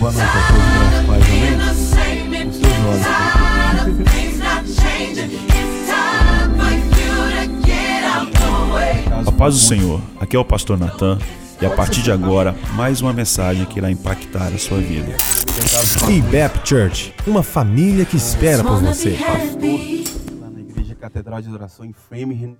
[0.00, 1.22] Boa noite a todos, graças pais,
[2.24, 2.48] amém?
[2.48, 3.04] Os seus olhos.
[9.28, 11.18] A paz do Senhor, aqui é o pastor Natan
[11.60, 15.14] e a partir de agora, mais uma mensagem que irá impactar a sua vida.
[16.10, 19.18] IBEP Church, uma família que espera por você.
[19.18, 22.56] Pastor, lá na Igreja Catedral de Adoração em Framingham,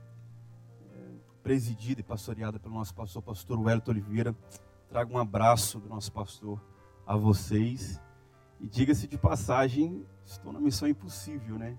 [0.92, 0.98] é,
[1.42, 4.36] presidida e pastoreada pelo nosso pastor, pastor Wellington Oliveira.
[4.90, 6.60] Trago um abraço do nosso pastor
[7.10, 8.00] a vocês.
[8.60, 11.76] E diga-se de passagem, estou na missão impossível, né?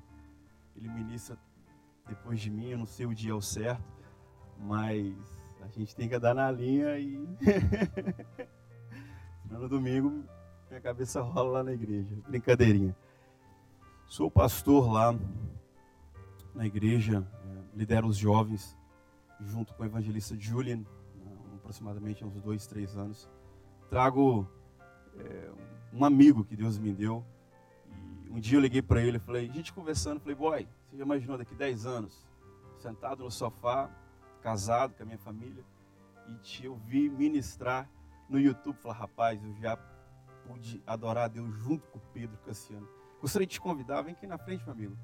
[0.76, 1.38] Ele ministra
[2.06, 3.82] depois de mim, eu não sei o dia ao certo,
[4.60, 5.16] mas
[5.62, 7.26] a gente tem que andar na linha e.
[9.50, 10.22] no domingo,
[10.68, 12.14] minha cabeça rola lá na igreja.
[12.28, 12.94] Brincadeirinha.
[14.08, 15.18] Sou pastor lá
[16.54, 18.78] na igreja, é, lidero os jovens,
[19.40, 20.84] junto com o evangelista Julian,
[21.56, 23.30] aproximadamente uns dois, três anos.
[23.90, 24.46] Trago
[25.26, 25.52] é,
[25.94, 27.26] um amigo que Deus me deu.
[28.26, 30.98] E um dia eu liguei para ele e falei, a gente conversando, falei, boy, você
[30.98, 32.28] já imaginou daqui 10 anos,
[32.80, 33.90] sentado no sofá,
[34.42, 35.64] casado com a minha família,
[36.28, 37.90] e te ouvir ministrar
[38.30, 38.78] no YouTube?
[38.78, 39.78] Falar, rapaz, eu já
[40.48, 42.88] pude adorar a Deus junto com o Pedro Cassiano.
[43.20, 44.98] Gostaria de te convidar, vem aqui na frente, meu amigo.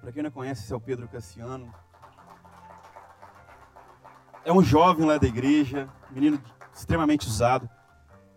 [0.00, 1.72] Para quem não conhece, esse é o Pedro Cassiano.
[4.44, 6.40] É um jovem lá da igreja, menino
[6.72, 7.68] extremamente usado.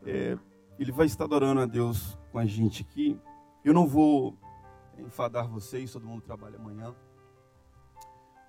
[0.05, 0.37] É,
[0.79, 3.19] ele vai estar adorando a Deus com a gente aqui.
[3.63, 4.37] Eu não vou
[4.97, 6.95] enfadar vocês, todo mundo trabalha amanhã.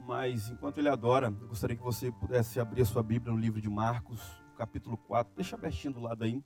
[0.00, 3.60] Mas enquanto ele adora, eu gostaria que você pudesse abrir a sua Bíblia no livro
[3.60, 4.20] de Marcos,
[4.56, 5.34] capítulo 4.
[5.34, 6.42] Deixa abertinho do lado aí.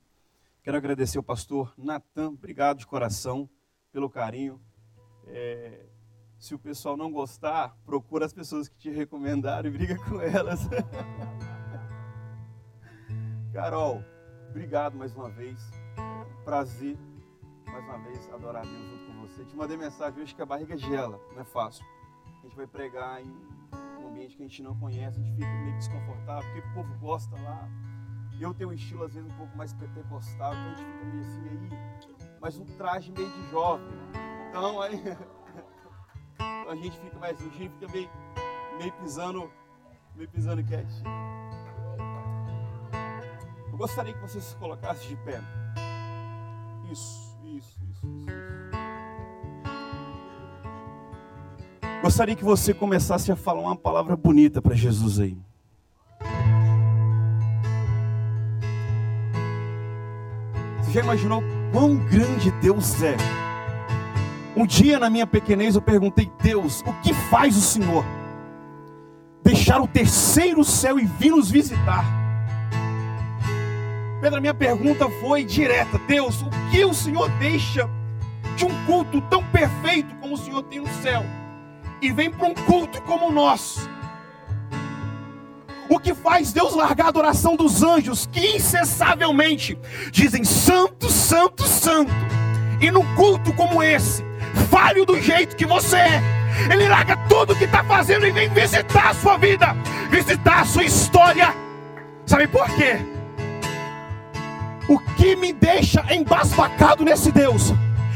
[0.63, 3.49] Quero agradecer ao pastor Natan, obrigado de coração
[3.91, 4.61] pelo carinho.
[5.25, 5.85] É,
[6.37, 10.61] se o pessoal não gostar, procura as pessoas que te recomendaram e briga com elas.
[13.51, 14.03] Carol,
[14.49, 15.59] obrigado mais uma vez.
[16.43, 16.97] Prazer
[17.65, 19.45] mais uma vez adorar Deus junto com você.
[19.45, 21.85] Te mandei mensagem hoje que a barriga gela, não é fácil.
[22.39, 23.31] A gente vai pregar em
[24.01, 26.99] um ambiente que a gente não conhece, a gente fica meio desconfortável, porque o povo
[26.99, 27.69] gosta lá.
[28.39, 31.21] Eu tenho um estilo às vezes um pouco mais pentecostal, então a gente fica meio
[31.21, 33.85] assim aí, mas um traje meio de jovem.
[34.49, 35.03] Então aí
[36.69, 38.09] a gente fica mais, a gente fica meio,
[38.77, 39.51] meio pisando,
[40.15, 41.03] meio pisando quietinho.
[43.79, 45.39] Gostaria que você se colocasse de pé.
[46.91, 48.05] Isso, isso, isso.
[48.05, 48.27] isso.
[52.01, 55.37] Gostaria que você começasse a falar uma palavra bonita para Jesus aí.
[60.81, 61.41] Você já imaginou
[61.71, 63.15] quão grande Deus é?
[64.57, 68.03] Um dia na minha pequenez eu perguntei, Deus, o que faz o Senhor?
[69.41, 72.18] Deixar o terceiro céu e vir nos visitar.
[74.21, 77.89] Pedro, minha pergunta foi direta: Deus, o que o Senhor deixa
[78.55, 81.25] de um culto tão perfeito como o Senhor tem no céu
[82.01, 83.89] e vem para um culto como o nosso?
[85.89, 89.77] O que faz Deus largar a adoração dos anjos que incessavelmente
[90.11, 92.13] dizem santo, santo, santo,
[92.79, 94.23] e num culto como esse,
[94.69, 96.21] falho do jeito que você é,
[96.71, 99.75] ele larga tudo que está fazendo e vem visitar a sua vida,
[100.11, 101.55] visitar a sua história.
[102.27, 102.99] Sabe por quê?
[104.89, 107.71] O que me deixa embasbacado nesse Deus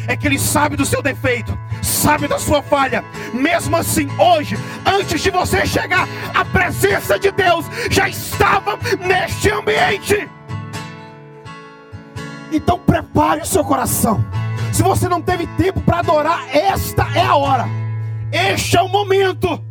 [0.07, 3.06] é que Ele sabe do seu defeito, sabe da sua falha.
[3.31, 10.28] Mesmo assim, hoje, antes de você chegar, a presença de Deus já estava neste ambiente.
[12.51, 14.25] Então prepare o seu coração.
[14.72, 17.66] Se você não teve tempo para adorar, esta é a hora.
[18.31, 19.63] Este é o momento.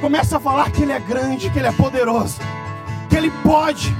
[0.00, 2.38] Comece a falar que Ele é grande, que Ele é poderoso,
[3.08, 3.92] que Ele pode.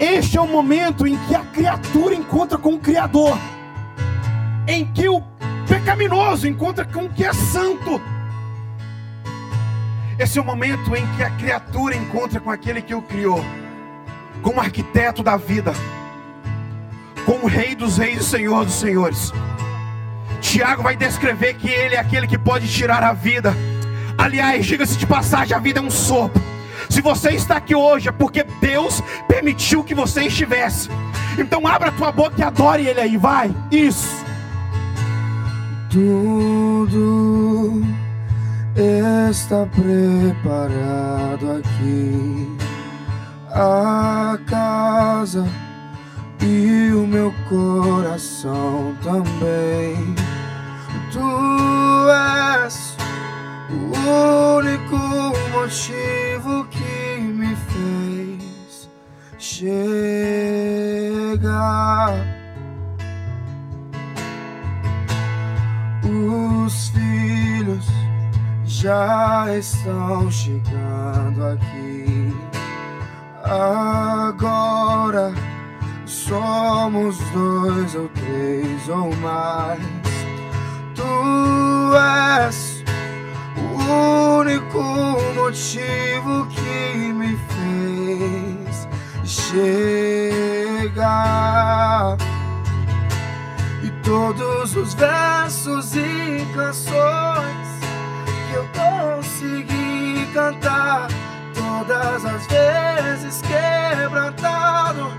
[0.00, 3.36] Este é o momento em que a criatura encontra com o Criador,
[4.68, 5.20] em que o
[5.66, 8.00] pecaminoso encontra com o que é santo.
[10.16, 13.44] Esse é o momento em que a criatura encontra com aquele que o criou,
[14.40, 15.72] com o arquiteto da vida,
[17.26, 19.32] com o Rei dos Reis e Senhor dos Senhores.
[20.40, 23.52] Tiago vai descrever que ele é aquele que pode tirar a vida.
[24.16, 26.40] Aliás, diga-se de passagem, a vida é um sopro.
[26.88, 30.88] Se você está aqui hoje é porque Deus permitiu que você estivesse.
[31.38, 33.54] Então abra tua boca e adore Ele aí, vai.
[33.70, 34.24] Isso.
[35.90, 37.82] Tudo
[38.76, 42.56] está preparado aqui.
[43.50, 45.48] A casa
[46.42, 50.14] e o meu coração também.
[51.10, 52.10] Tu
[52.64, 52.97] és
[53.70, 54.96] o único
[55.52, 58.88] motivo que me fez
[59.38, 60.08] chegar.
[66.02, 67.86] Os filhos
[68.64, 72.34] já estão chegando aqui.
[73.44, 75.34] Agora
[76.06, 79.78] somos dois ou três ou mais.
[80.94, 81.02] Tu
[82.46, 82.77] és
[83.88, 84.82] o único
[85.34, 88.86] motivo que me fez
[89.24, 90.98] chegar.
[93.82, 97.68] E todos os versos e canções
[98.48, 101.08] que eu consegui cantar,
[101.54, 105.10] todas as vezes quebrantado,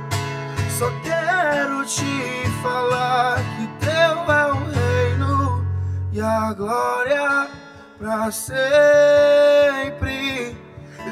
[0.78, 5.66] só quero te falar que teu é o reino
[6.14, 7.59] e a glória
[8.00, 8.58] para sempre.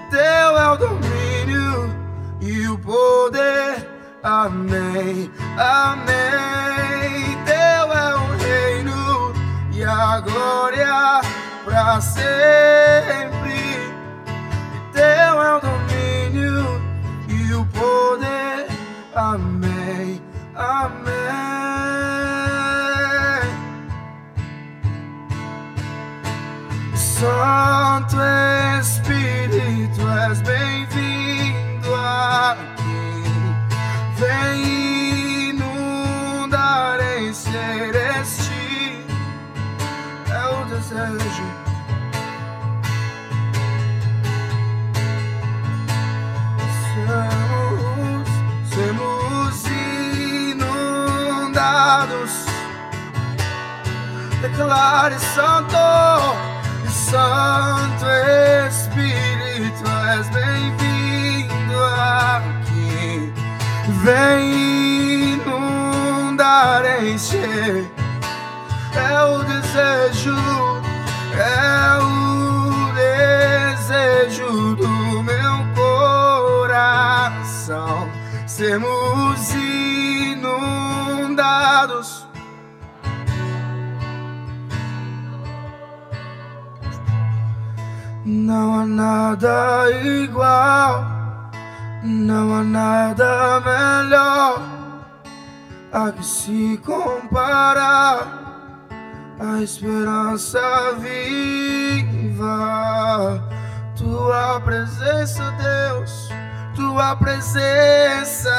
[0.09, 1.93] Teu é o domínio
[2.39, 3.85] e o poder.
[4.23, 7.37] Amém, amém.
[7.45, 9.33] Teu é o reino
[9.73, 11.21] e a glória
[11.65, 12.25] para sempre.
[14.93, 16.81] Teu é o domínio
[17.27, 18.67] e o poder.
[19.13, 20.21] Amém,
[20.55, 21.26] amém.
[27.19, 28.17] Santo
[28.79, 33.23] Espírito, és bem-vindo aqui.
[34.17, 39.03] Vem inundar, encher este
[40.29, 41.47] é o desejo.
[46.93, 48.29] Sermos,
[48.69, 49.65] sermos
[51.31, 52.33] inundados.
[54.39, 55.77] Declare Santo,
[57.09, 58.05] Santo
[58.67, 63.33] Espírito, és bem-vindo aqui.
[64.03, 67.89] Vem inundar, encher.
[68.93, 70.35] É o desejo,
[71.33, 75.65] é o desejo do meu
[76.57, 77.95] coração.
[78.45, 79.53] Sermos
[80.33, 82.26] inundados.
[88.29, 91.05] Não há nada igual,
[92.03, 94.61] não há nada melhor
[95.93, 98.27] a que se comparar.
[99.39, 100.59] A esperança
[100.99, 102.51] viva,
[103.95, 106.27] tua presença, Deus,
[106.75, 108.51] tua presença.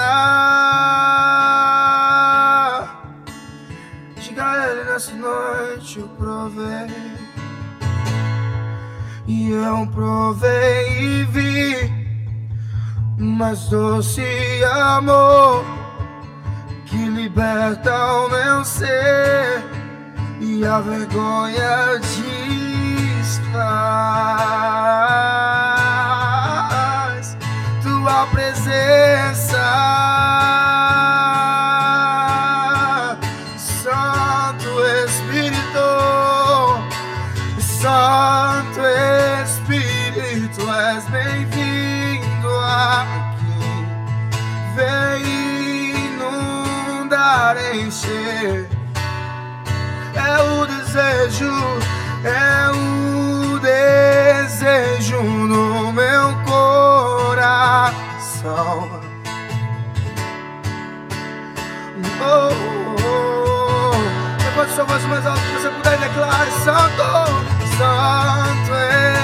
[4.17, 7.18] Diga a Ele nessa noite, eu provei.
[9.29, 11.77] E eu provei e vi.
[13.19, 14.25] Mais doce
[14.65, 15.63] amor
[16.87, 19.63] que liberta o meu ser
[20.41, 22.01] e a vergonha
[23.21, 23.59] desfaz
[47.49, 48.69] inundar, encher.
[50.15, 51.53] É o desejo,
[52.25, 57.69] é o desejo no meu coração.
[62.20, 63.99] Oh, oh, oh.
[64.75, 67.03] Sua voz mais que você puder declare: Santo,
[67.79, 69.18] Santo Espírito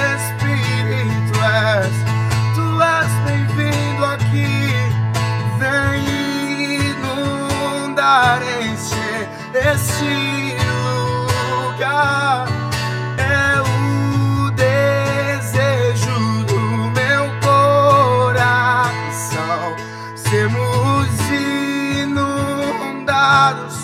[8.33, 10.55] encher este
[11.67, 12.47] lugar.
[13.17, 16.59] É o desejo do
[16.91, 19.75] meu coração.
[20.15, 21.07] Sermos
[22.01, 23.75] inundados.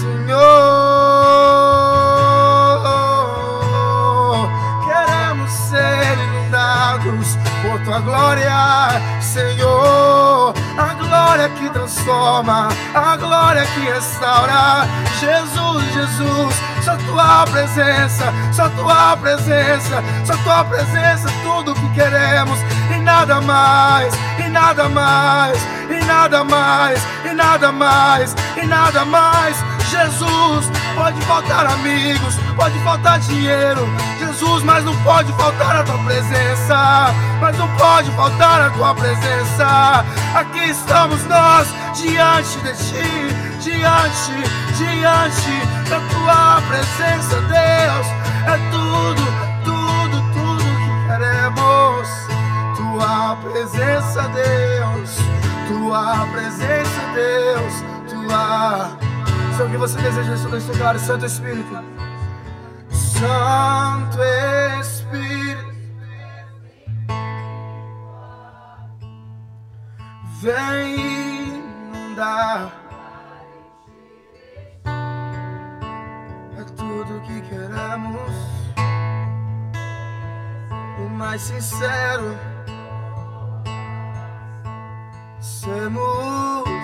[0.00, 0.38] Senhor,
[4.86, 10.47] queremos ser inundados por tua glória, Senhor.
[11.28, 14.88] Glória que transforma, a glória que restaura.
[15.20, 22.58] Jesus, Jesus, só tua presença, só tua presença, só tua presença, tudo que queremos
[22.90, 25.58] e nada mais, e nada mais,
[25.90, 29.56] e nada mais, e nada mais, e nada mais.
[29.90, 33.86] Jesus, pode faltar amigos, pode faltar dinheiro,
[34.38, 40.04] Jesus, mas não pode faltar a tua presença, mas não pode faltar a tua presença.
[40.32, 44.32] Aqui estamos nós, diante de ti, diante,
[44.76, 48.06] diante da tua presença, Deus,
[48.46, 49.22] é tudo,
[49.64, 52.08] tudo, tudo que queremos.
[52.76, 55.16] Tua presença, Deus,
[55.66, 57.74] tua presença, Deus,
[58.08, 58.90] tua.
[59.56, 62.07] Se é o que você deseja nesse lugar, Santo Espírito.
[63.18, 64.18] Santo
[64.80, 65.74] Espírito.
[70.40, 70.94] Vem
[71.48, 72.72] inundar.
[76.56, 78.32] É tudo que queremos.
[81.00, 82.38] O mais sincero.
[85.40, 86.77] Sermos.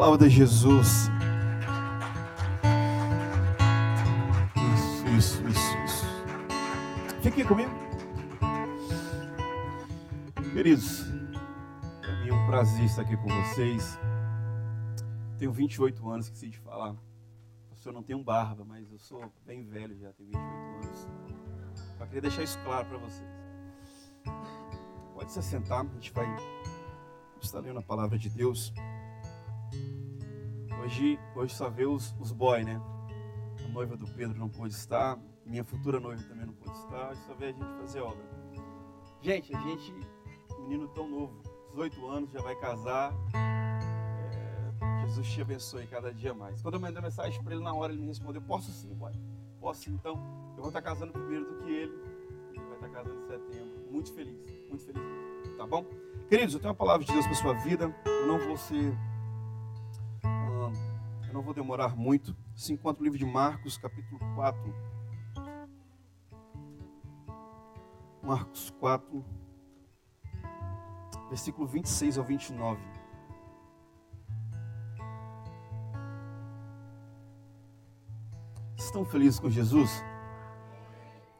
[0.00, 1.10] Aplauda Jesus.
[4.56, 6.06] Isso, isso, isso, isso.
[7.20, 7.70] Fique comigo.
[10.54, 11.02] Queridos,
[12.00, 13.98] para mim é um prazer estar aqui com vocês.
[15.38, 16.96] Tenho 28 anos, esqueci de falar.
[17.70, 20.46] O senhor não tem barba, mas eu sou bem velho já, tenho 28
[20.82, 21.08] anos.
[21.98, 23.30] Só queria deixar isso claro para vocês.
[25.12, 26.26] Pode se assentar, a gente vai
[27.42, 28.72] estar lendo a palavra de Deus.
[30.82, 32.80] Hoje, hoje só vê os, os boy, né?
[33.64, 37.20] A noiva do Pedro não pôde estar, minha futura noiva também não pôde estar, hoje
[37.26, 38.24] só vê a gente fazer obra.
[39.20, 39.94] Gente, a gente,
[40.60, 43.12] menino tão novo, 18 anos, já vai casar.
[43.34, 46.62] É, Jesus te abençoe cada dia mais.
[46.62, 49.12] Quando eu mandei mensagem para ele na hora, ele me respondeu: Posso sim, boy.
[49.60, 49.92] Posso sim.
[49.92, 50.14] Então,
[50.56, 51.92] eu vou estar casando primeiro do que ele.
[52.52, 53.92] Ele vai estar casando em setembro.
[53.92, 54.34] Muito feliz,
[54.68, 55.02] muito feliz.
[55.56, 55.84] Tá bom?
[56.28, 57.94] Queridos, eu tenho uma palavra de Deus para sua vida.
[58.06, 58.96] Eu não vou ser
[61.30, 62.36] eu não vou demorar muito.
[62.56, 64.74] Se encontra o livro de Marcos, capítulo 4.
[68.20, 69.24] Marcos 4,
[71.28, 72.80] versículo 26 ao 29.
[78.76, 80.04] Estão felizes com Jesus?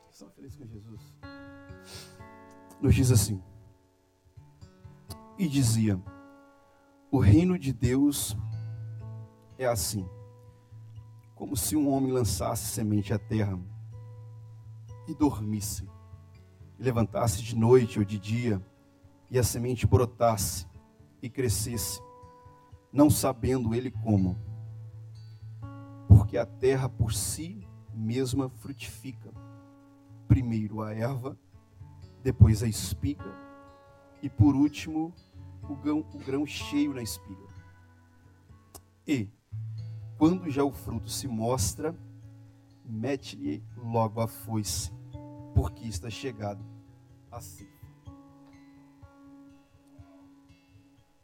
[0.08, 1.14] Estão felizes com Jesus?
[2.80, 3.42] Nos diz assim:
[5.36, 6.00] E dizia:
[7.10, 8.36] O reino de Deus
[9.66, 10.08] assim:
[11.34, 13.58] como se um homem lançasse semente à terra
[15.08, 15.88] e dormisse,
[16.78, 18.62] e levantasse de noite ou de dia,
[19.30, 20.66] e a semente brotasse
[21.22, 22.00] e crescesse,
[22.92, 24.36] não sabendo ele como,
[26.08, 29.32] porque a terra por si mesma frutifica,
[30.28, 31.38] primeiro a erva,
[32.22, 33.34] depois a espiga,
[34.22, 35.14] e por último
[35.68, 37.46] o grão, o grão cheio na espiga.
[39.06, 39.28] E,
[40.20, 41.96] quando já o fruto se mostra,
[42.84, 44.92] mete-lhe logo a foice,
[45.54, 46.62] porque está chegado
[47.32, 47.66] a si.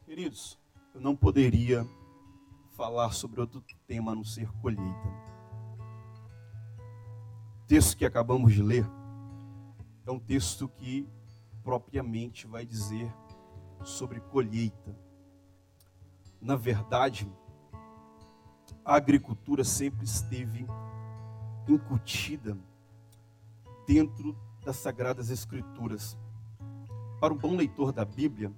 [0.03, 0.57] Queridos,
[0.95, 1.87] eu não poderia
[2.71, 5.07] falar sobre outro tema a não ser colheita.
[7.61, 8.89] O texto que acabamos de ler
[10.07, 11.07] é um texto que
[11.63, 13.13] propriamente vai dizer
[13.83, 14.97] sobre colheita.
[16.41, 17.31] Na verdade,
[18.87, 20.65] a agricultura sempre esteve
[21.67, 22.57] incutida
[23.85, 26.17] dentro das sagradas escrituras.
[27.19, 28.49] Para um bom leitor da Bíblia,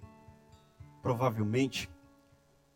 [1.02, 1.90] provavelmente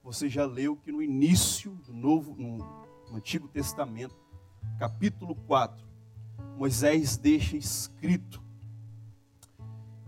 [0.03, 4.15] você já leu que no início do novo no, Antigo Testamento,
[4.79, 5.85] capítulo 4,
[6.57, 8.41] Moisés deixa escrito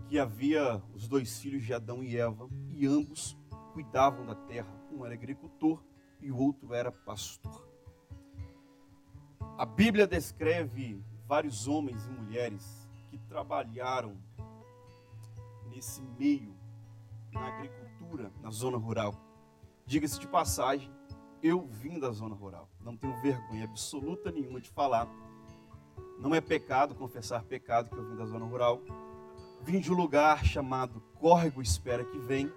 [0.08, 3.38] que havia os dois filhos de Adão e Eva e ambos
[3.72, 4.74] cuidavam da terra.
[4.92, 5.80] Um era agricultor
[6.26, 7.64] e o outro era pastor.
[9.56, 14.16] A Bíblia descreve vários homens e mulheres que trabalharam
[15.70, 16.52] nesse meio,
[17.32, 19.14] na agricultura, na zona rural.
[19.86, 20.90] Diga-se de passagem,
[21.40, 22.68] eu vim da zona rural.
[22.80, 25.08] Não tenho vergonha absoluta nenhuma de falar.
[26.18, 28.82] Não é pecado confessar pecado que eu vim da zona rural.
[29.62, 32.52] Vim de um lugar chamado Córrego Espera que Vem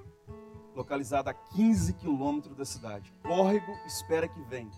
[0.79, 3.13] localizada a 15 quilômetros da cidade.
[3.21, 4.71] Córrego espera que vem.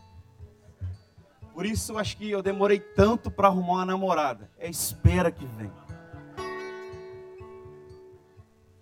[1.53, 4.49] Por isso acho que eu demorei tanto para arrumar uma namorada.
[4.57, 5.71] É espera que vem.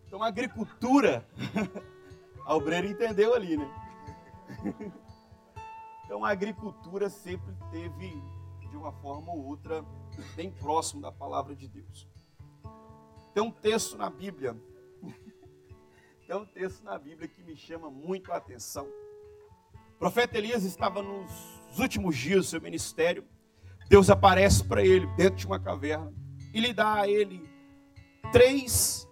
[0.08, 1.28] Então a agricultura,
[2.46, 3.70] a obreira entendeu ali, né?
[6.06, 8.20] Então a agricultura sempre teve,
[8.68, 9.86] de uma forma ou outra,
[10.36, 12.08] bem próximo da palavra de Deus.
[13.32, 14.60] Tem um texto na Bíblia,
[16.30, 18.88] tem um texto na Bíblia que me chama muito a atenção.
[19.96, 21.32] O profeta Elias estava nos
[21.80, 23.26] últimos dias do seu ministério.
[23.90, 26.14] Deus aparece para ele dentro de uma caverna
[26.54, 27.50] e lhe dá a ele
[28.32, 29.10] três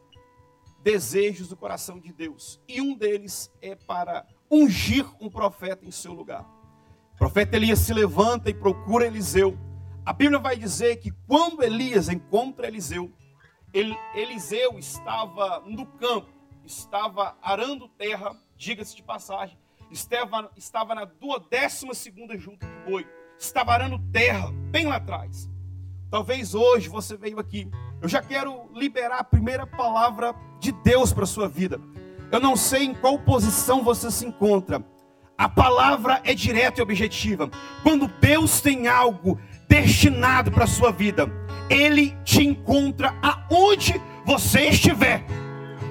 [0.84, 2.62] desejos do coração de Deus.
[2.68, 6.48] E um deles é para ungir um profeta em seu lugar.
[7.16, 9.58] O profeta Elias se levanta e procura Eliseu.
[10.06, 13.12] A Bíblia vai dizer que quando Elias encontra Eliseu,
[14.14, 16.37] Eliseu estava no campo,
[16.68, 19.58] estava arando terra, diga-se de passagem,
[19.90, 23.08] estava, estava na duodécima segunda junta de boi,
[23.40, 25.50] estava arando terra, bem lá atrás.
[26.12, 27.70] Talvez hoje você veio aqui.
[28.02, 31.80] Eu já quero liberar a primeira palavra de Deus para sua vida.
[32.32, 34.84] Eu não sei em qual posição você se encontra.
[35.38, 37.50] A palavra é direta e objetiva.
[37.84, 41.28] Quando Deus tem algo destinado para sua vida,
[41.70, 45.24] Ele te encontra aonde você estiver.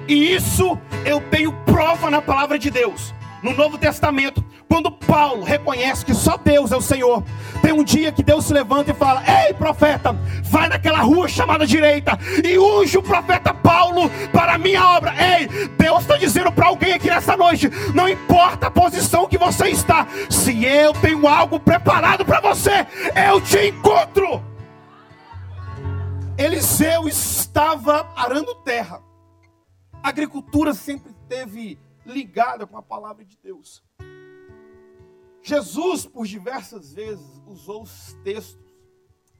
[0.07, 3.13] E isso eu tenho prova na palavra de Deus.
[3.43, 7.23] No Novo Testamento, quando Paulo reconhece que só Deus é o Senhor,
[7.61, 11.65] tem um dia que Deus se levanta e fala: Ei, profeta, vai naquela rua chamada
[11.65, 15.13] direita e unge o profeta Paulo para a minha obra.
[15.13, 15.47] Ei,
[15.77, 20.07] Deus está dizendo para alguém aqui nessa noite: não importa a posição que você está,
[20.29, 22.85] se eu tenho algo preparado para você,
[23.29, 24.43] eu te encontro.
[26.37, 29.06] Eliseu estava arando terra.
[30.03, 33.83] A agricultura sempre teve ligada com a palavra de Deus.
[35.41, 38.67] Jesus, por diversas vezes, usou os textos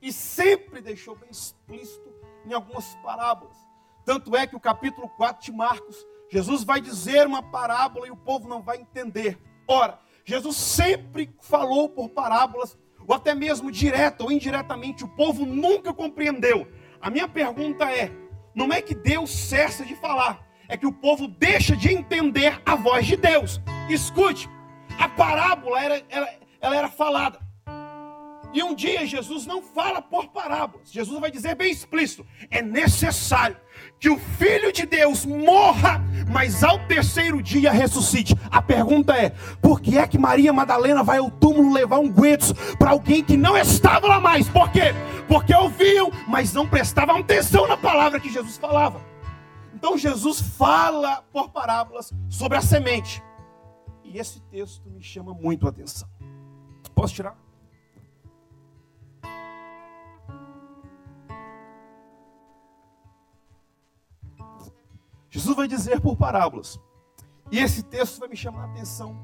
[0.02, 2.14] e sempre deixou bem explícito
[2.46, 3.58] em algumas parábolas.
[4.06, 8.16] Tanto é que o capítulo 4 de Marcos, Jesus vai dizer uma parábola e o
[8.16, 9.38] povo não vai entender.
[9.68, 15.94] Ora, Jesus sempre falou por parábolas, ou até mesmo direto ou indiretamente, o povo nunca
[15.94, 16.68] compreendeu.
[17.02, 18.12] A minha pergunta é:
[18.56, 22.76] não é que Deus cessa de falar, é que o povo deixa de entender a
[22.76, 23.62] voz de Deus.
[23.90, 24.50] Escute,
[24.98, 26.28] a parábola era, ela,
[26.62, 27.48] ela era falada.
[28.54, 30.92] E um dia Jesus não fala por parábolas.
[30.92, 33.58] Jesus vai dizer bem explícito: é necessário
[34.00, 38.36] que o Filho de Deus morra, mas ao terceiro dia ressuscite.
[38.50, 42.54] A pergunta é: por que é que Maria Madalena vai ao túmulo levar um guetos
[42.80, 44.48] para alguém que não estava lá mais?
[44.48, 44.94] Por quê?
[45.28, 49.07] Porque ouviam, mas não prestavam atenção na palavra que Jesus falava.
[49.78, 53.22] Então Jesus fala por parábolas sobre a semente.
[54.04, 56.10] E esse texto me chama muito a atenção.
[56.96, 57.38] Posso tirar?
[65.30, 66.80] Jesus vai dizer por parábolas.
[67.52, 69.16] E esse texto vai me chamar a atenção.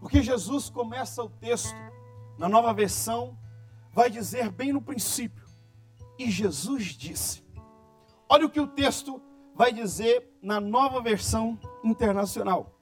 [0.00, 1.76] Porque Jesus começa o texto,
[2.36, 3.38] na nova versão,
[3.92, 5.46] vai dizer bem no princípio.
[6.18, 7.46] E Jesus disse.
[8.28, 9.22] Olha o que o texto
[9.58, 12.72] vai dizer na nova versão internacional.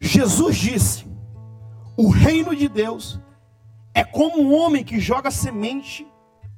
[0.00, 1.06] Jesus disse:
[1.96, 3.20] O reino de Deus
[3.94, 6.04] é como um homem que joga semente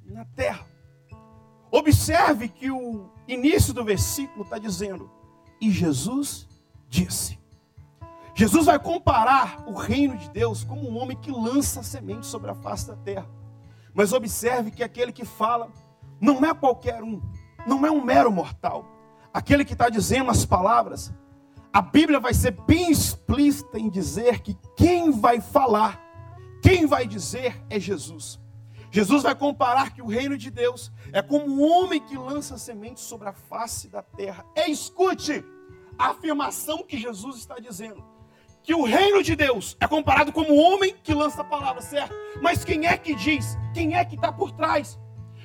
[0.06, 0.66] na terra.
[1.70, 5.10] Observe que o início do versículo está dizendo:
[5.60, 6.48] E Jesus
[6.88, 7.38] disse.
[8.36, 12.54] Jesus vai comparar o reino de Deus como um homem que lança semente sobre a
[12.54, 13.28] face da terra.
[13.92, 15.70] Mas observe que aquele que fala
[16.20, 17.22] não é qualquer um,
[17.66, 18.84] não é um mero mortal.
[19.32, 21.12] Aquele que está dizendo as palavras
[21.74, 26.00] a Bíblia vai ser bem explícita em dizer que quem vai falar,
[26.62, 28.38] quem vai dizer é Jesus.
[28.92, 33.02] Jesus vai comparar que o reino de Deus é como um homem que lança sementes
[33.02, 34.46] sobre a face da terra.
[34.54, 35.44] E escute
[35.98, 38.04] a afirmação que Jesus está dizendo.
[38.62, 42.14] Que o reino de Deus é comparado como um homem que lança a palavra, certo?
[42.40, 43.58] Mas quem é que diz?
[43.74, 44.96] Quem é que está por trás?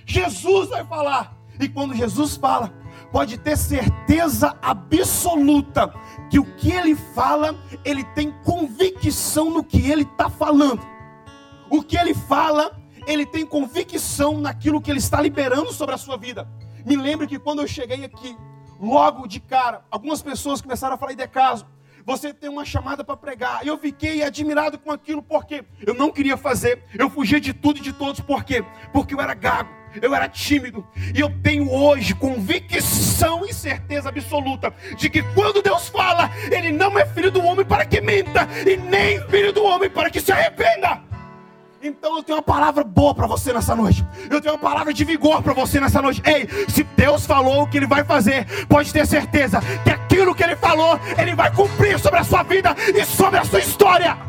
[0.05, 1.38] Jesus vai falar.
[1.59, 2.73] E quando Jesus fala,
[3.11, 5.93] pode ter certeza absoluta
[6.29, 10.81] que o que ele fala, ele tem convicção no que ele está falando.
[11.69, 16.15] O que ele fala, ele tem convicção naquilo que ele está liberando sobre a sua
[16.15, 16.47] vida.
[16.85, 18.37] Me lembro que quando eu cheguei aqui,
[18.79, 21.65] logo de cara, algumas pessoas começaram a falar de caso.
[22.05, 23.67] Você tem uma chamada para pregar.
[23.67, 26.83] Eu fiquei admirado com aquilo, porque eu não queria fazer.
[26.97, 28.63] Eu fugia de tudo e de todos, por quê?
[28.93, 34.73] Porque eu era gago eu era tímido, e eu tenho hoje convicção e certeza absoluta
[34.97, 38.77] de que quando Deus fala, Ele não é filho do homem para que minta, e
[38.77, 41.09] nem filho do homem para que se arrependa.
[41.81, 44.05] Então eu tenho uma palavra boa para você nessa noite.
[44.29, 46.21] Eu tenho uma palavra de vigor para você nessa noite.
[46.25, 50.43] Ei, se Deus falou o que Ele vai fazer, pode ter certeza que aquilo que
[50.43, 54.28] Ele falou, Ele vai cumprir sobre a sua vida e sobre a sua história.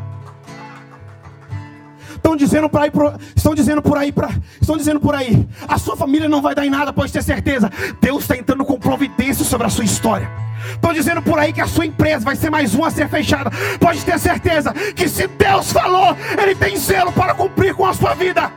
[2.21, 2.91] Estão dizendo por aí,
[3.35, 4.29] estão dizendo por aí, pra,
[4.61, 5.47] estão dizendo por aí.
[5.67, 7.67] A sua família não vai dar em nada, pode ter certeza.
[7.99, 10.29] Deus está entrando com providência sobre a sua história.
[10.69, 13.49] Estão dizendo por aí que a sua empresa vai ser mais uma a ser fechada.
[13.79, 18.13] Pode ter certeza que se Deus falou, Ele tem zelo para cumprir com a sua
[18.13, 18.51] vida.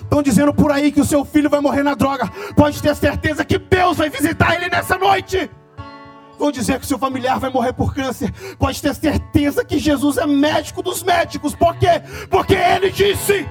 [0.00, 2.30] Estão dizendo por aí que o seu filho vai morrer na droga.
[2.54, 5.50] Pode ter certeza que Deus vai visitar ele nessa noite.
[6.40, 8.32] Vão dizer que seu familiar vai morrer por câncer.
[8.56, 11.54] Pode ter certeza que Jesus é médico dos médicos.
[11.54, 12.00] Por quê?
[12.30, 13.46] Porque ele disse.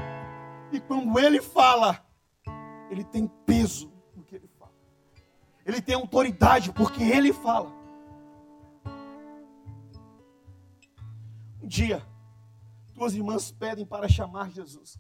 [0.72, 2.04] E quando ele fala,
[2.90, 4.72] ele tem peso no que ele fala.
[5.64, 7.72] Ele tem autoridade porque ele fala.
[11.62, 12.02] Um dia,
[12.96, 15.00] duas irmãs pedem para chamar Jesus.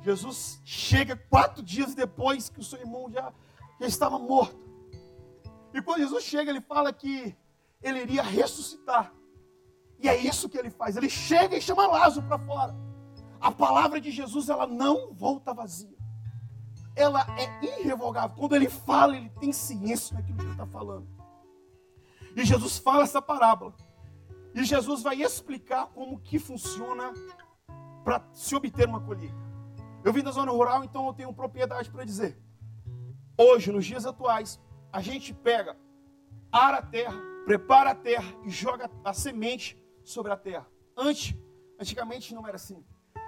[0.00, 3.30] Jesus chega quatro dias depois que o seu irmão já,
[3.78, 4.65] já estava morto.
[5.76, 7.36] E quando Jesus chega, ele fala que
[7.82, 9.12] ele iria ressuscitar.
[9.98, 10.96] E é isso que ele faz.
[10.96, 12.74] Ele chega e chama Lázaro para fora.
[13.38, 15.94] A palavra de Jesus, ela não volta vazia.
[16.94, 18.34] Ela é irrevogável.
[18.38, 21.06] Quando ele fala, ele tem ciência daquilo que ele está falando.
[22.34, 23.74] E Jesus fala essa parábola.
[24.54, 27.12] E Jesus vai explicar como que funciona
[28.02, 29.36] para se obter uma colheita.
[30.02, 32.42] Eu vim da zona rural, então eu tenho propriedade para dizer.
[33.36, 34.58] Hoje, nos dias atuais,
[34.96, 35.76] a gente pega,
[36.50, 40.66] ara a terra, prepara a terra e joga a semente sobre a terra.
[40.96, 41.36] Antes,
[41.78, 42.82] antigamente não era assim.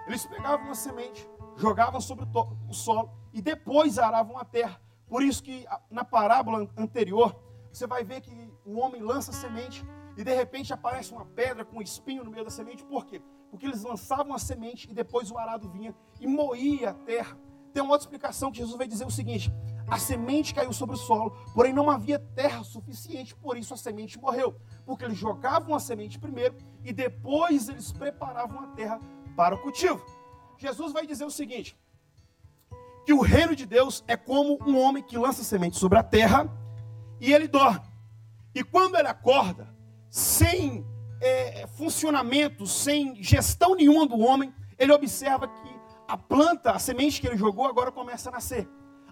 [0.06, 1.28] Eles pegavam a semente,
[1.58, 4.80] jogavam sobre o, o solo e depois aravam a terra.
[5.06, 7.38] Por isso que na parábola anterior,
[7.70, 9.84] você vai ver que o homem lança a semente
[10.16, 12.82] e de repente aparece uma pedra com um espinho no meio da semente.
[12.82, 13.20] Por quê?
[13.50, 17.38] Porque eles lançavam a semente e depois o arado vinha e moía a terra.
[17.74, 19.52] Tem uma outra explicação que Jesus vai dizer o seguinte:
[19.90, 24.18] a semente caiu sobre o solo, porém não havia terra suficiente, por isso a semente
[24.18, 24.54] morreu.
[24.84, 29.00] Porque eles jogavam a semente primeiro e depois eles preparavam a terra
[29.36, 30.04] para o cultivo.
[30.58, 31.76] Jesus vai dizer o seguinte:
[33.06, 36.46] que o reino de Deus é como um homem que lança semente sobre a terra
[37.20, 37.86] e ele dorme.
[38.54, 39.74] E quando ele acorda,
[40.10, 40.86] sem
[41.20, 47.26] é, funcionamento, sem gestão nenhuma do homem, ele observa que a planta, a semente que
[47.26, 48.68] ele jogou, agora começa a nascer.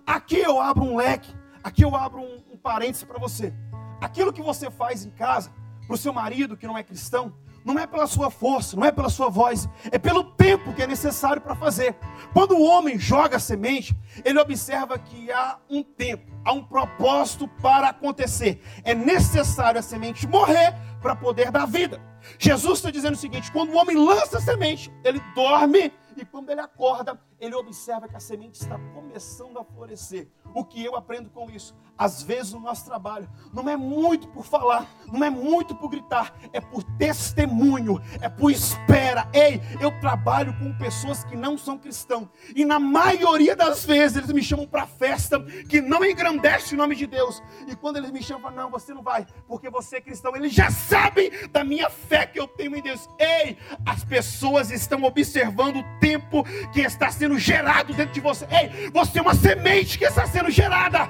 [0.06, 3.52] Aqui eu abro um leque, aqui eu abro um, um parêntese para você.
[4.00, 5.52] Aquilo que você faz em casa,
[5.84, 8.92] para o seu marido que não é cristão, não é pela sua força, não é
[8.92, 11.96] pela sua voz, é pelo tempo que é necessário para fazer.
[12.32, 17.48] Quando o homem joga a semente, ele observa que há um tempo, há um propósito
[17.60, 18.62] para acontecer.
[18.84, 22.00] É necessário a semente morrer para poder dar vida.
[22.38, 26.50] Jesus está dizendo o seguinte: quando o homem lança a semente, ele dorme e quando
[26.50, 30.28] ele acorda, ele observa que a semente está começando a florescer.
[30.54, 31.74] O que eu aprendo com isso?
[31.98, 36.34] Às vezes o nosso trabalho não é muito por falar, não é muito por gritar,
[36.52, 39.28] é por testemunho, é por espera.
[39.32, 44.32] Ei, eu trabalho com pessoas que não são cristãos e na maioria das vezes eles
[44.32, 47.42] me chamam para festa que não engrandece o nome de Deus.
[47.66, 50.34] E quando eles me chamam, não, você não vai, porque você é cristão.
[50.34, 53.08] Eles já sabem da minha fé que eu tenho em Deus.
[53.18, 58.46] Ei, as pessoas estão observando o tempo que está sendo gerado dentro de você.
[58.46, 61.00] Ei, você é uma semente que está sendo gerada.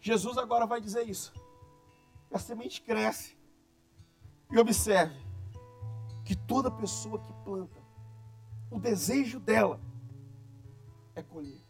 [0.00, 1.34] Jesus agora vai dizer isso.
[2.32, 3.36] A semente cresce.
[4.50, 5.14] E observe
[6.24, 7.78] que toda pessoa que planta,
[8.70, 9.78] o desejo dela
[11.14, 11.60] é colher.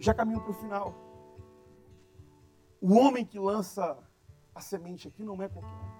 [0.00, 0.94] Já caminho para o final.
[2.80, 3.98] O homem que lança
[4.54, 5.97] a semente aqui não é qualquer um.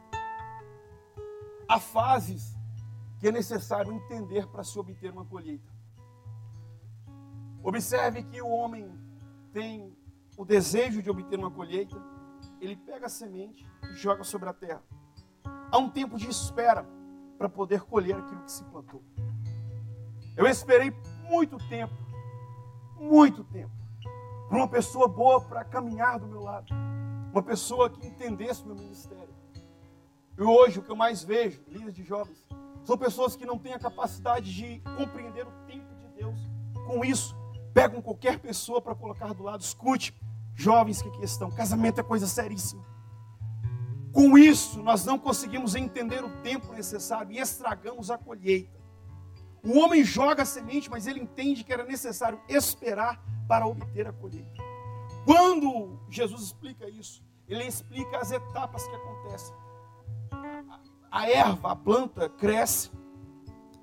[1.69, 2.57] Há fases
[3.21, 5.71] que é necessário entender para se obter uma colheita.
[7.63, 8.91] Observe que o homem
[9.53, 9.95] tem
[10.37, 11.97] o desejo de obter uma colheita,
[12.61, 14.83] ele pega a semente e joga sobre a terra.
[15.71, 16.87] Há um tempo de espera
[17.37, 19.03] para poder colher aquilo que se plantou.
[20.37, 20.91] Eu esperei
[21.29, 21.95] muito tempo,
[22.97, 23.73] muito tempo,
[24.49, 26.73] para uma pessoa boa para caminhar do meu lado,
[27.33, 29.28] uma pessoa que entendesse o meu ministério.
[30.39, 32.47] E hoje o que eu mais vejo, líderes de jovens,
[32.85, 36.39] são pessoas que não têm a capacidade de compreender o tempo de Deus.
[36.87, 37.37] Com isso,
[37.75, 39.63] pegam qualquer pessoa para colocar do lado.
[39.63, 40.15] Escute,
[40.55, 42.87] jovens que aqui estão, casamento é coisa seríssima.
[44.13, 48.79] Com isso, nós não conseguimos entender o tempo necessário e estragamos a colheita.
[49.65, 54.13] O homem joga a semente, mas ele entende que era necessário esperar para obter a
[54.13, 54.63] colheita.
[55.25, 59.68] Quando Jesus explica isso, ele explica as etapas que acontecem
[61.11, 62.91] a erva, a planta cresce,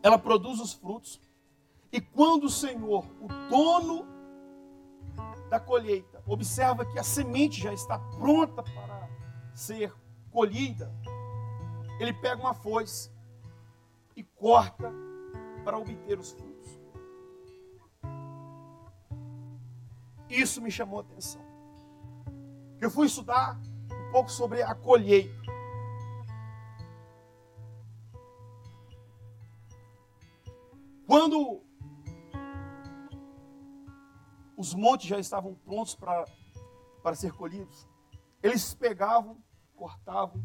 [0.02, 1.20] ela produz os frutos.
[1.92, 4.06] E quando o Senhor, o dono
[5.50, 9.10] da colheita, observa que a semente já está pronta para
[9.54, 9.94] ser
[10.32, 10.94] colhida,
[12.00, 13.10] ele pega uma foice
[14.16, 14.92] e corta
[15.64, 16.80] para obter os frutos.
[20.30, 21.42] Isso me chamou a atenção.
[22.82, 23.58] Eu fui estudar
[23.90, 25.34] um pouco sobre a colheita.
[31.06, 31.62] Quando
[34.58, 36.26] os montes já estavam prontos para,
[37.04, 37.88] para ser colhidos,
[38.42, 39.38] eles pegavam,
[39.76, 40.44] cortavam,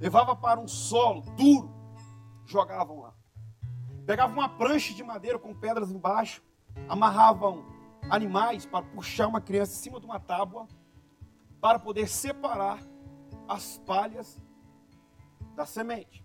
[0.00, 1.70] levavam para um solo duro,
[2.46, 3.14] jogavam lá.
[4.06, 6.42] Pegavam uma prancha de madeira com pedras embaixo,
[6.88, 7.64] amarravam
[8.10, 10.66] animais para puxar uma criança em cima de uma tábua,
[11.60, 12.80] para poder separar
[13.48, 14.42] as palhas
[15.54, 16.24] da semente.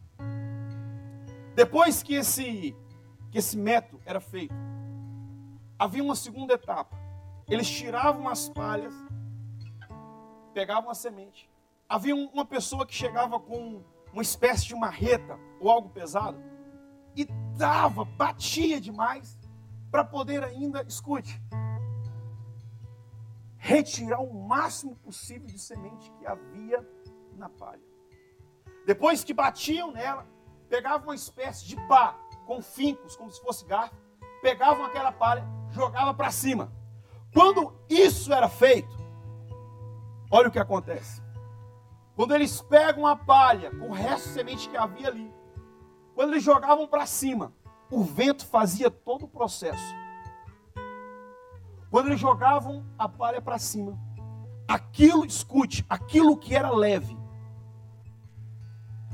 [1.55, 2.75] Depois que esse,
[3.31, 4.53] que esse método era feito,
[5.77, 6.97] havia uma segunda etapa.
[7.47, 8.93] Eles tiravam as palhas,
[10.53, 11.49] pegavam a semente.
[11.87, 16.37] Havia uma pessoa que chegava com uma espécie de marreta ou algo pesado
[17.15, 19.37] e dava, batia demais
[19.89, 21.41] para poder ainda, escute,
[23.57, 26.85] retirar o máximo possível de semente que havia
[27.35, 27.81] na palha.
[28.85, 30.25] Depois que batiam nela,
[30.69, 32.15] pegavam uma espécie de pá
[32.47, 33.93] com fincos, como se fosse garfo,
[34.41, 36.71] pegavam aquela palha, jogava para cima.
[37.33, 38.97] Quando isso era feito,
[40.31, 41.21] olha o que acontece.
[42.15, 45.31] Quando eles pegam a palha com o resto de semente que havia ali,
[46.15, 47.53] quando eles jogavam para cima,
[47.91, 49.93] o vento fazia todo o processo.
[51.91, 53.97] Quando eles jogavam a palha para cima,
[54.67, 57.17] aquilo, escute, aquilo que era leve,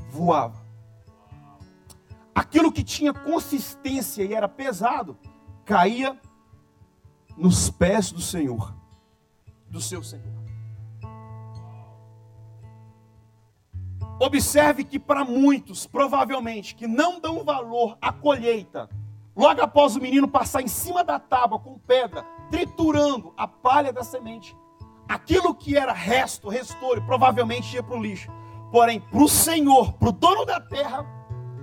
[0.08, 0.63] voava.
[2.34, 5.16] Aquilo que tinha consistência e era pesado,
[5.64, 6.18] caía
[7.36, 8.74] nos pés do Senhor,
[9.68, 10.34] do seu Senhor.
[14.20, 18.88] Observe que para muitos, provavelmente, que não dão valor à colheita,
[19.34, 24.04] logo após o menino passar em cima da tábua com pedra, triturando a palha da
[24.04, 24.56] semente,
[25.08, 28.30] aquilo que era resto, restore, provavelmente ia para o lixo.
[28.70, 31.04] Porém, para o Senhor, para o dono da terra,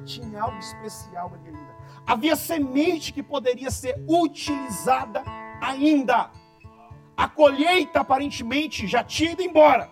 [0.02, 1.76] tinha algo especial ali ainda.
[2.06, 5.24] Havia semente que poderia ser utilizada
[5.62, 6.32] ainda.
[7.16, 9.90] A colheita aparentemente já tinha ido embora.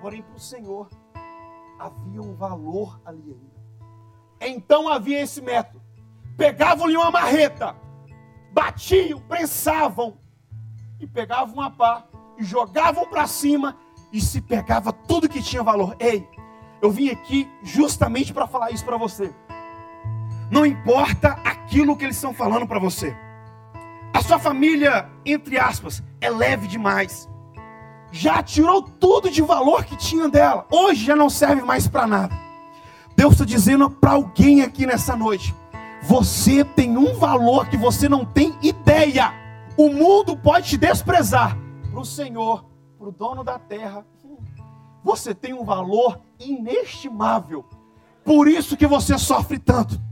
[0.00, 0.88] Porém, para o Senhor
[1.78, 3.36] havia um valor ali
[4.40, 4.56] ainda.
[4.56, 5.82] Então havia esse método.
[6.36, 7.76] Pegavam-lhe uma marreta,
[8.52, 10.18] batiam, prensavam
[10.98, 12.06] e pegavam uma pá
[12.38, 13.76] e jogavam para cima
[14.12, 15.96] e se pegava tudo que tinha valor.
[16.00, 16.26] Ei,
[16.80, 19.32] eu vim aqui justamente para falar isso para você.
[20.52, 23.16] Não importa aquilo que eles estão falando para você.
[24.12, 27.26] A sua família, entre aspas, é leve demais.
[28.10, 30.66] Já tirou tudo de valor que tinha dela.
[30.70, 32.38] Hoje já não serve mais para nada.
[33.16, 35.54] Deus está dizendo para alguém aqui nessa noite:
[36.02, 39.32] você tem um valor que você não tem ideia.
[39.74, 41.56] O mundo pode te desprezar.
[41.90, 42.66] Para o Senhor,
[42.98, 44.04] para o dono da terra,
[45.02, 47.64] você tem um valor inestimável.
[48.22, 50.11] Por isso que você sofre tanto.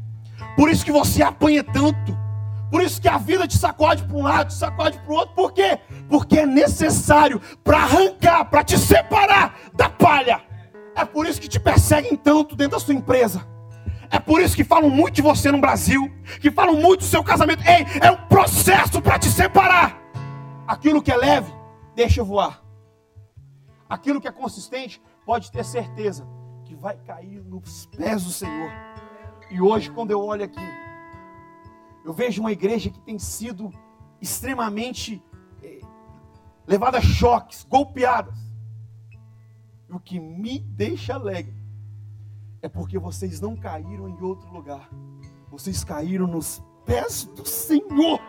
[0.57, 2.19] Por isso que você apanha tanto.
[2.71, 5.35] Por isso que a vida te sacode para um lado, te sacode para o outro.
[5.35, 5.79] Por quê?
[6.09, 10.41] Porque é necessário para arrancar, para te separar da palha.
[10.95, 13.45] É por isso que te perseguem tanto dentro da sua empresa.
[14.11, 17.23] É por isso que falam muito de você no Brasil, que falam muito do seu
[17.23, 17.63] casamento.
[17.67, 20.01] Ei, é um processo para te separar.
[20.67, 21.53] Aquilo que é leve,
[21.95, 22.63] deixa voar.
[23.89, 26.27] Aquilo que é consistente, pode ter certeza
[26.65, 28.71] que vai cair nos pés do Senhor.
[29.51, 30.61] E hoje, quando eu olho aqui,
[32.05, 33.73] eu vejo uma igreja que tem sido
[34.21, 35.23] extremamente
[35.63, 35.81] eh,
[36.67, 38.39] levada a choques, golpeadas.
[39.89, 41.61] E o que me deixa alegre
[42.63, 44.89] é porque vocês não caíram em outro lugar.
[45.51, 48.21] Vocês caíram nos pés do Senhor.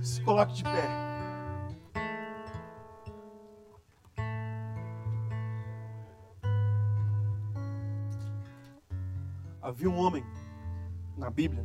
[0.00, 1.13] Se coloque de pé.
[9.64, 10.22] Havia um homem
[11.16, 11.64] na Bíblia.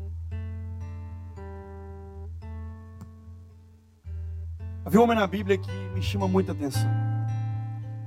[4.86, 6.90] Havia um homem na Bíblia que me chama muita atenção.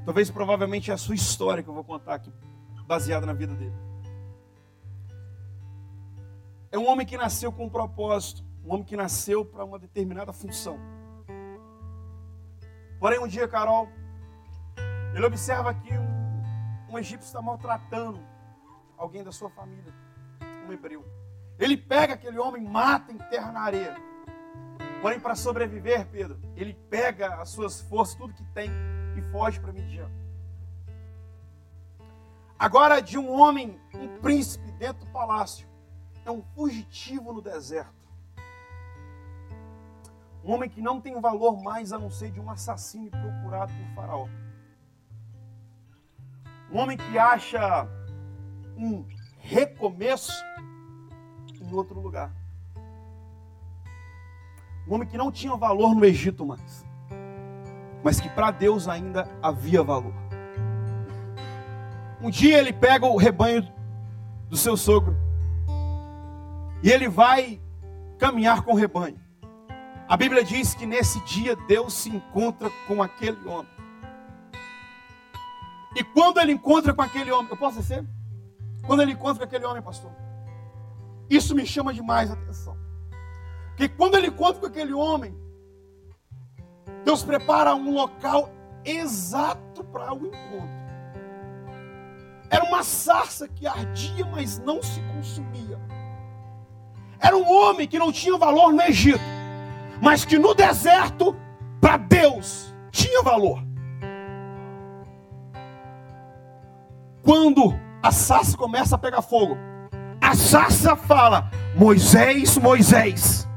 [0.07, 2.33] Talvez provavelmente é a sua história que eu vou contar aqui,
[2.87, 3.74] baseada na vida dele.
[6.70, 10.33] É um homem que nasceu com um propósito, um homem que nasceu para uma determinada
[10.33, 10.78] função.
[12.98, 13.90] Porém, um dia, Carol,
[15.14, 18.31] ele observa que um, um egípcio está maltratando
[19.02, 19.92] alguém da sua família,
[20.66, 21.04] um hebreu.
[21.58, 23.96] Ele pega aquele homem, mata, enterra na areia.
[25.00, 28.70] Porém, para sobreviver, Pedro, ele pega as suas forças, tudo que tem,
[29.16, 30.08] e foge para Midian.
[32.56, 35.68] Agora de um homem, um príncipe dentro do palácio,
[36.24, 37.92] é um fugitivo no deserto.
[40.44, 43.94] Um homem que não tem valor mais a não ser de um assassino procurado por
[43.94, 44.28] Faraó.
[46.70, 47.88] Um homem que acha
[48.76, 49.04] um
[49.38, 50.32] recomeço
[51.61, 52.32] em outro lugar.
[54.88, 56.85] Um homem que não tinha valor no Egito mais,
[58.02, 60.14] mas que para Deus ainda havia valor.
[62.20, 63.66] Um dia ele pega o rebanho
[64.48, 65.16] do seu sogro
[66.82, 67.61] e ele vai
[68.18, 69.20] caminhar com o rebanho.
[70.08, 73.72] A Bíblia diz que nesse dia Deus se encontra com aquele homem.
[75.94, 78.04] E quando ele encontra com aquele homem, eu posso ser?
[78.86, 80.10] Quando ele encontra aquele homem, pastor,
[81.30, 82.76] isso me chama demais a atenção.
[83.68, 85.34] Porque quando ele encontra com aquele homem,
[87.04, 88.50] Deus prepara um local
[88.84, 90.82] exato para o encontro.
[92.50, 95.80] Era uma sarça que ardia, mas não se consumia.
[97.18, 99.22] Era um homem que não tinha valor no Egito,
[100.02, 101.34] mas que no deserto,
[101.80, 103.62] para Deus, tinha valor.
[107.22, 109.56] Quando a sarça começa a pegar fogo,
[110.20, 113.48] a sarça fala: Moisés, Moisés.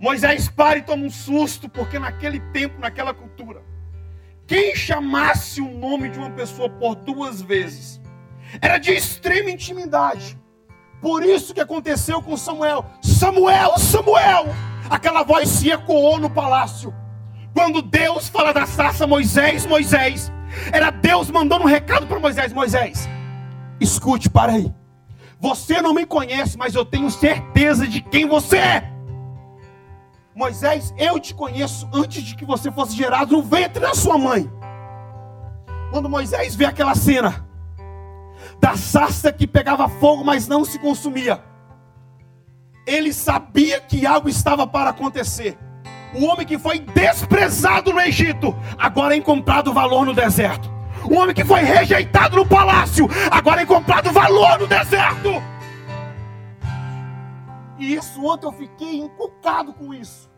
[0.00, 3.62] Moisés para e toma um susto, porque naquele tempo, naquela cultura,
[4.46, 8.00] quem chamasse o nome de uma pessoa por duas vezes
[8.62, 10.38] era de extrema intimidade.
[11.02, 14.46] Por isso que aconteceu com Samuel: Samuel, Samuel.
[14.88, 16.94] Aquela voz se ecoou no palácio.
[17.52, 20.32] Quando Deus fala da sarça, Moisés, Moisés,
[20.72, 23.08] era Deus mandando um recado para Moisés: Moisés,
[23.80, 24.72] escute, para aí.
[25.40, 28.92] Você não me conhece, mas eu tenho certeza de quem você é.
[30.34, 34.50] Moisés, eu te conheço antes de que você fosse gerado no ventre da sua mãe.
[35.90, 37.46] Quando Moisés vê aquela cena
[38.60, 41.42] da sarça que pegava fogo, mas não se consumia,
[42.86, 45.58] ele sabia que algo estava para acontecer.
[46.14, 50.70] O homem que foi desprezado no Egito, agora é encontrado valor no deserto.
[51.10, 55.30] O homem que foi rejeitado no palácio, agora é encontrado valor no deserto.
[57.78, 60.28] E isso ontem eu fiquei encucado com isso.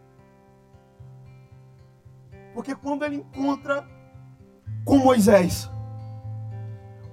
[2.53, 3.87] Porque quando ele encontra
[4.85, 5.71] com Moisés,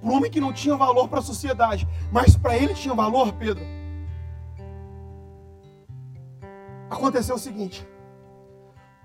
[0.02, 3.64] um homem que não tinha valor para a sociedade, mas para ele tinha valor, Pedro.
[6.90, 7.86] Aconteceu o seguinte: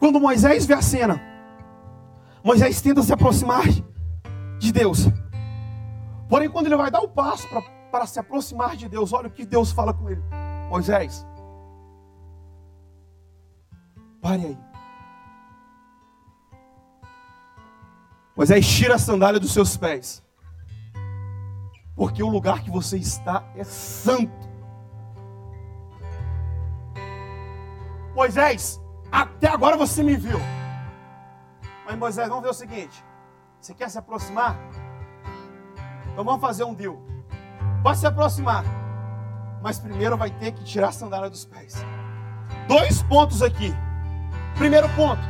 [0.03, 1.21] quando Moisés vê a cena,
[2.43, 3.63] Moisés tenta se aproximar
[4.59, 5.07] de Deus.
[6.27, 7.47] Porém, quando ele vai dar o passo
[7.89, 10.21] para, se aproximar de Deus, olha o que Deus fala com ele:
[10.69, 11.25] Moisés,
[14.21, 14.57] pare aí.
[18.35, 20.21] Moisés tira a sandália dos seus pés,
[21.95, 24.51] porque o lugar que você está é santo.
[28.13, 28.82] Moisés,
[29.13, 30.39] até agora você me viu.
[31.85, 33.05] Mas Moisés, vamos ver o seguinte:
[33.61, 34.57] você quer se aproximar?
[36.11, 36.99] Então vamos fazer um deal.
[37.83, 38.63] Pode se aproximar,
[39.61, 41.85] mas primeiro vai ter que tirar a sandália dos pés.
[42.67, 43.71] Dois pontos aqui.
[44.57, 45.21] Primeiro ponto,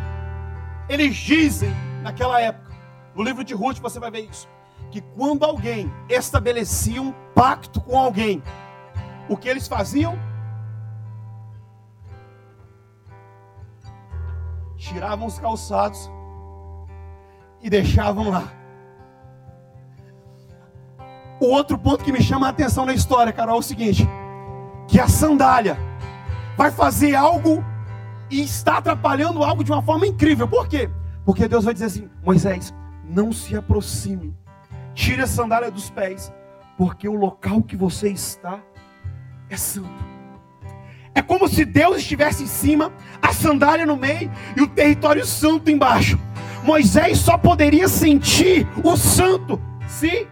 [0.87, 2.71] eles dizem naquela época,
[3.13, 4.47] no livro de Ruth você vai ver isso,
[4.91, 8.43] que quando alguém estabelecia um pacto com alguém,
[9.27, 10.17] o que eles faziam?
[14.83, 16.11] Tiravam os calçados
[17.61, 18.51] e deixavam lá.
[21.39, 24.07] O outro ponto que me chama a atenção na história, Carol, é o seguinte:
[24.87, 25.77] que a sandália
[26.57, 27.63] vai fazer algo
[28.29, 30.47] e está atrapalhando algo de uma forma incrível.
[30.47, 30.89] Por quê?
[31.25, 34.35] Porque Deus vai dizer assim: Moisés, não se aproxime,
[34.93, 36.31] tire a sandália dos pés,
[36.77, 38.59] porque o local que você está
[39.49, 40.12] é santo.
[41.15, 45.69] É como se Deus estivesse em cima, a sandália no meio e o território santo
[45.69, 46.19] embaixo.
[46.63, 50.27] Moisés só poderia sentir o santo se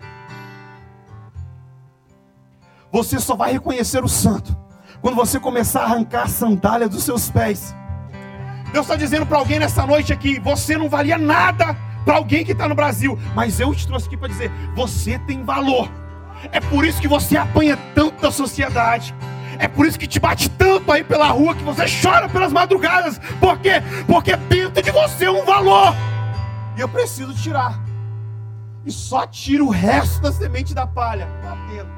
[2.91, 4.56] você só vai reconhecer o santo
[5.02, 7.75] quando você começar a arrancar a sandália dos seus pés.
[8.71, 11.75] Deus está dizendo para alguém nessa noite aqui: você não valia nada
[12.06, 15.44] para alguém que está no Brasil, mas eu te trouxe aqui para dizer: você tem
[15.44, 15.90] valor.
[16.52, 19.13] É por isso que você apanha tanto da sociedade.
[19.60, 23.19] É por isso que te bate tanto aí pela rua que você chora pelas madrugadas.
[23.39, 23.81] Por quê?
[24.08, 25.93] Porque dentro de você é um valor.
[26.77, 27.79] E eu preciso tirar.
[28.85, 31.27] E só tira o resto da semente da palha.
[31.43, 31.89] Batendo.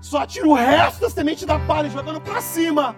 [0.00, 2.94] Só tira o resto da semente da palha, jogando para cima.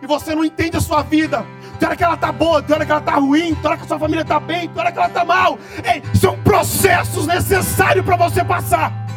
[0.00, 1.44] E você não entende a sua vida.
[1.78, 3.84] Tem hora que ela tá boa, tem hora que ela tá ruim, tem hora que
[3.84, 5.58] a sua família tá bem, tem hora que ela tá mal.
[5.84, 9.07] Ei, são processos necessários para você passar.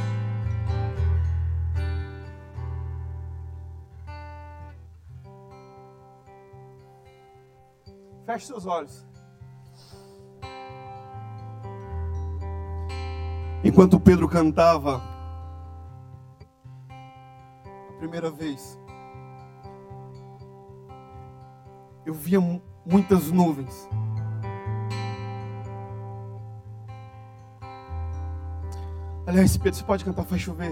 [8.32, 9.06] Feche seus olhos.
[13.62, 15.02] Enquanto Pedro cantava
[17.90, 18.80] a primeira vez,
[22.06, 22.40] eu via
[22.86, 23.90] muitas nuvens.
[29.28, 30.72] Aliás, Pedro, você pode cantar Faz Chover?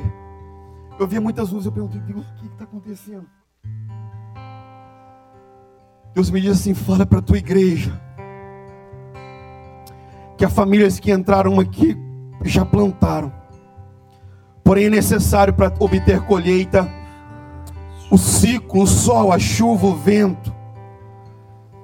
[0.98, 3.39] Eu via muitas nuvens, eu perguntei, Deus, o que está acontecendo?
[6.14, 8.00] Deus me diz assim: fala para a tua igreja.
[10.38, 11.98] Que as famílias que entraram aqui
[12.44, 13.32] já plantaram.
[14.64, 16.90] Porém é necessário para obter colheita
[18.12, 20.54] o ciclo, o sol, a chuva, o vento.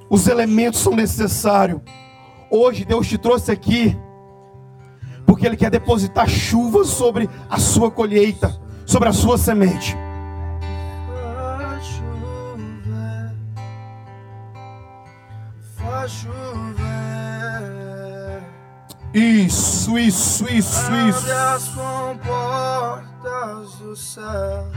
[0.10, 1.82] Os elementos são necessários.
[2.50, 3.98] Hoje Deus te trouxe aqui
[5.26, 8.56] porque Ele quer depositar chuva sobre a sua colheita,
[8.86, 9.98] sobre a sua semente.
[19.12, 21.20] Isso, isso, isso, isso.
[21.20, 24.68] Abre as comportas do céu.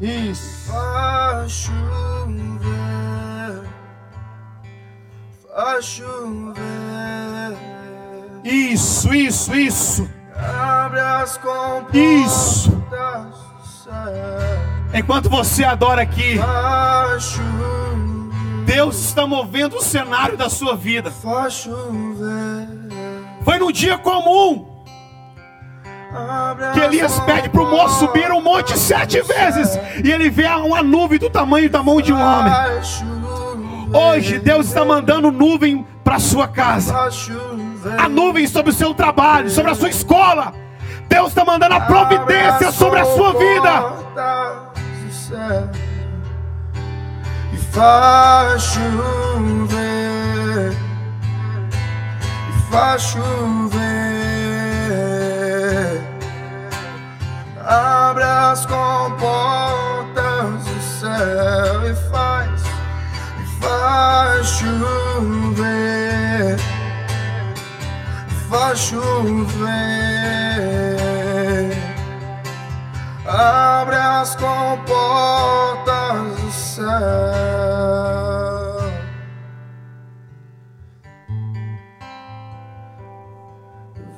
[0.00, 0.70] Isso.
[0.70, 1.74] Faz chover.
[5.52, 6.62] Faz chover.
[8.44, 10.08] Isso, isso, isso.
[10.36, 12.70] Abre as comportas Isso.
[12.70, 13.94] do céu.
[14.94, 17.77] Enquanto você adora aqui, Faz chover.
[18.68, 21.10] Deus está movendo o cenário da sua vida.
[23.42, 24.66] Foi num dia comum
[26.74, 30.46] que as Elias pede para o moço subir um monte sete vezes e ele vê
[30.48, 32.52] uma nuvem do tamanho da mão de um homem.
[33.90, 36.94] Hoje Deus está mandando nuvem para sua casa.
[37.98, 40.52] A nuvem sobre o seu trabalho, sobre a sua escola.
[41.08, 43.94] Deus está mandando a providência sobre a sua vida.
[47.72, 50.72] Faz chover
[52.48, 53.78] E faz chover
[57.64, 62.62] Abre as comportas do céu E faz
[63.40, 66.56] E faz chover
[68.48, 69.28] Faz chover
[73.26, 75.67] Abre as comportas
[76.78, 76.86] Eu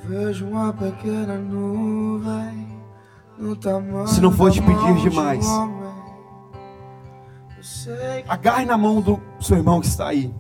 [0.05, 2.79] vejo uma pequena nuvem
[3.39, 4.07] no tamanho.
[4.09, 5.47] Se não for te pedir de demais.
[7.61, 10.33] que Agarre na mão do seu irmão que está aí.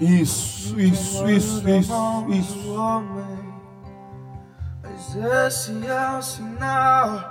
[0.00, 3.29] Isso, isso, isso, isso, isso.
[5.00, 7.24] Mas esse é o sinal da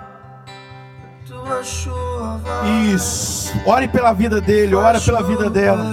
[1.27, 2.67] tua chuva.
[2.91, 3.53] Isso.
[3.63, 5.85] Ore pela vida dele, ora pela vida dela.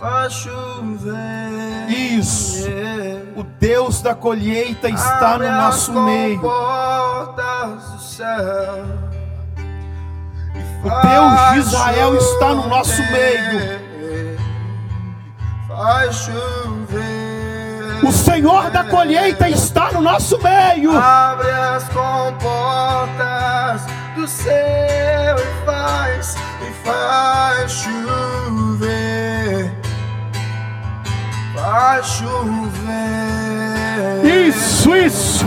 [0.00, 1.88] Faz chover.
[1.88, 2.66] Isso.
[3.36, 6.42] O Deus da colheita está no nosso meio.
[10.84, 13.80] O Deus de Israel está no nosso meio.
[15.68, 17.15] Faz chover.
[18.02, 20.96] O Senhor da colheita está no nosso meio.
[20.96, 23.82] Abre as comportas
[24.14, 29.72] do céu e faz, e faz chover.
[31.54, 32.86] Faz chover.
[34.48, 35.46] Isso, isso.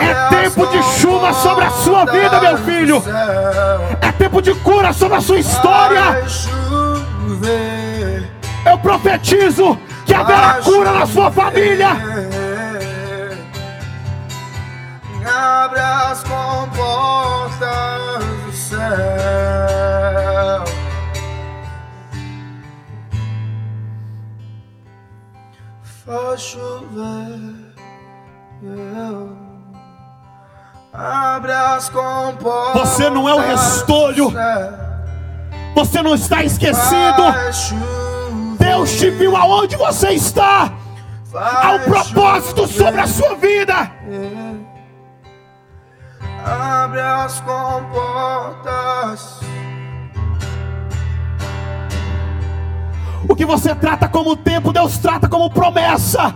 [0.00, 3.02] É tempo de chuva sobre a sua vida, meu filho.
[4.00, 6.22] É tempo de cura sobre a sua história.
[8.64, 11.88] Eu profetizo que haverá cura na sua família.
[15.28, 17.58] Abre as comportas
[18.44, 18.78] do céu.
[26.06, 27.56] Faz chover.
[30.94, 32.80] Abre as comportas.
[32.80, 34.32] Você não é o restolho.
[35.74, 37.34] Você não está esquecido.
[38.86, 40.72] Deus te viu aonde você está.
[41.34, 43.90] Há um propósito sobre a sua vida.
[46.44, 49.40] Abre as comportas.
[53.28, 56.32] O que você trata como tempo, Deus trata como promessa.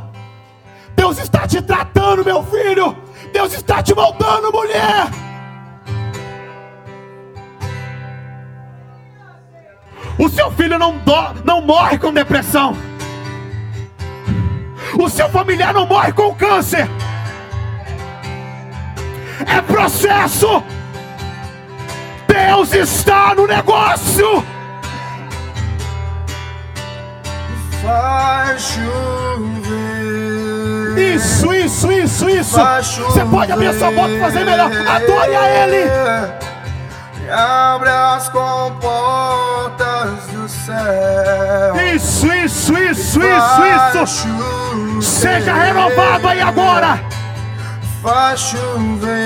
[0.96, 2.96] Deus está te tratando, meu filho.
[3.32, 5.08] Deus está te moldando, mulher.
[10.20, 12.76] O seu filho não, dó- não morre com depressão.
[14.98, 16.88] O seu familiar não morre com câncer.
[19.46, 20.62] É processo.
[22.28, 24.44] Deus está no negócio.
[27.82, 29.70] Faz chover.
[31.14, 32.58] Isso, isso, isso, isso.
[33.06, 34.70] Você pode abrir a sua boca e fazer melhor.
[34.70, 35.90] Adore a Ele.
[37.24, 39.89] E abre as comportas do
[40.70, 41.76] céu.
[41.94, 43.60] Isso, isso, isso, isso,
[44.04, 44.28] isso.
[45.02, 47.00] Seja renovado aí agora.
[48.02, 49.20] Faz chover.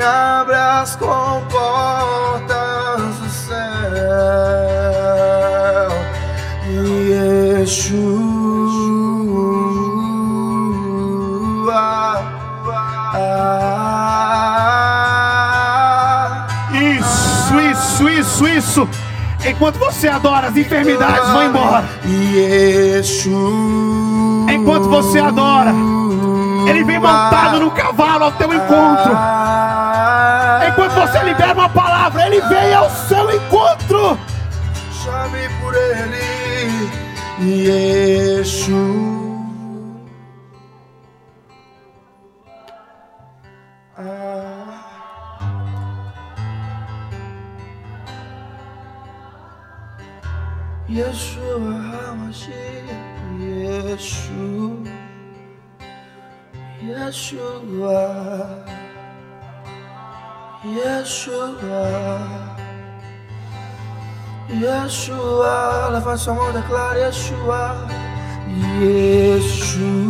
[0.00, 1.48] Abre as comportas
[3.18, 3.58] do céu.
[6.68, 8.37] E Yeshua.
[18.28, 18.88] Isso, isso.
[19.44, 21.84] Enquanto você adora, as enfermidades vão embora.
[24.52, 25.72] Enquanto você adora,
[26.68, 29.12] Ele vem montado no cavalo ao teu encontro.
[30.68, 34.18] Enquanto você libera uma palavra, Ele vem ao seu encontro.
[34.92, 36.90] Chame por ele,
[37.40, 39.17] Yeshua.
[50.88, 54.88] Yeshua HaMashiach, Yeshua,
[56.82, 58.00] Yeshua,
[60.64, 61.84] Yeshua.
[64.48, 67.86] Yeshua, leva sua mão, declara Yeshua,
[68.80, 70.08] Yeshua.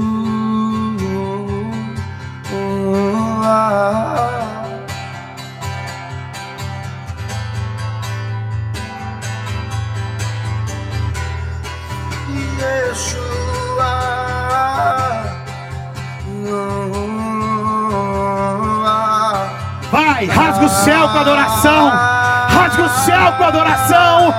[19.91, 21.89] Vai, rasga o céu com adoração.
[21.89, 24.35] Rasga o céu com adoração.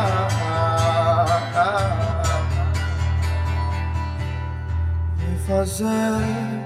[5.16, 6.64] Vem fazer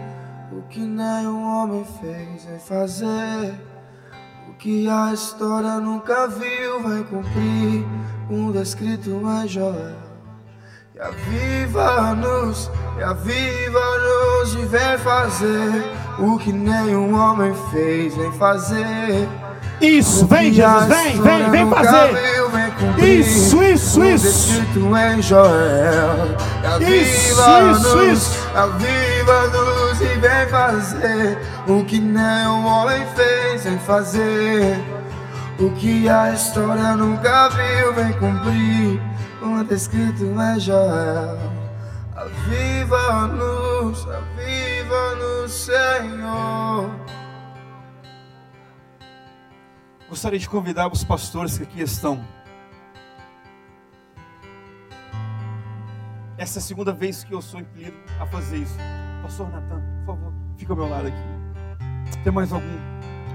[0.51, 2.45] o que nenhum homem fez.
[2.45, 3.53] Vem fazer
[4.49, 6.81] o que a história nunca viu.
[6.81, 7.85] Vai cumprir
[8.29, 10.12] um descrito em Joel.
[10.95, 12.69] E aviva-nos,
[12.99, 18.15] e aviva-nos e vem fazer o que nenhum homem fez.
[18.15, 19.27] Vem fazer.
[19.81, 22.11] Isso, vem, Jesus, vem, vem, vem fazer.
[22.99, 24.27] Isso, isso, isso.
[24.27, 26.37] Escrito em Joel.
[26.79, 33.63] Isso, Aviva-nos, isso, aviva-nos e vem fazer o que nenhum homem fez.
[33.63, 34.79] Vem fazer
[35.59, 37.93] o que a história nunca viu.
[37.93, 39.01] Vem cumprir
[39.63, 41.37] está escrito em Joel.
[42.15, 46.89] Aviva-nos, aviva-nos, Senhor.
[50.07, 52.23] Gostaria de convidar os pastores que aqui estão.
[56.37, 58.77] Essa é a segunda vez que eu sou impelido a fazer isso.
[59.21, 62.19] Pastor Natan, por favor, fica ao meu lado aqui.
[62.23, 62.77] Tem mais algum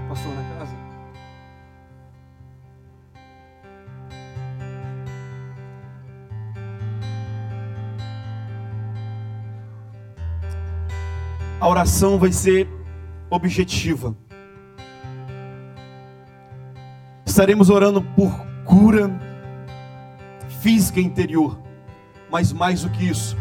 [0.07, 0.78] pastor na casa?
[11.59, 12.69] A oração vai ser
[13.29, 14.15] objetiva.
[17.25, 18.31] Estaremos orando por
[18.65, 19.09] cura
[20.61, 21.59] física interior,
[22.31, 23.35] mas mais do que isso,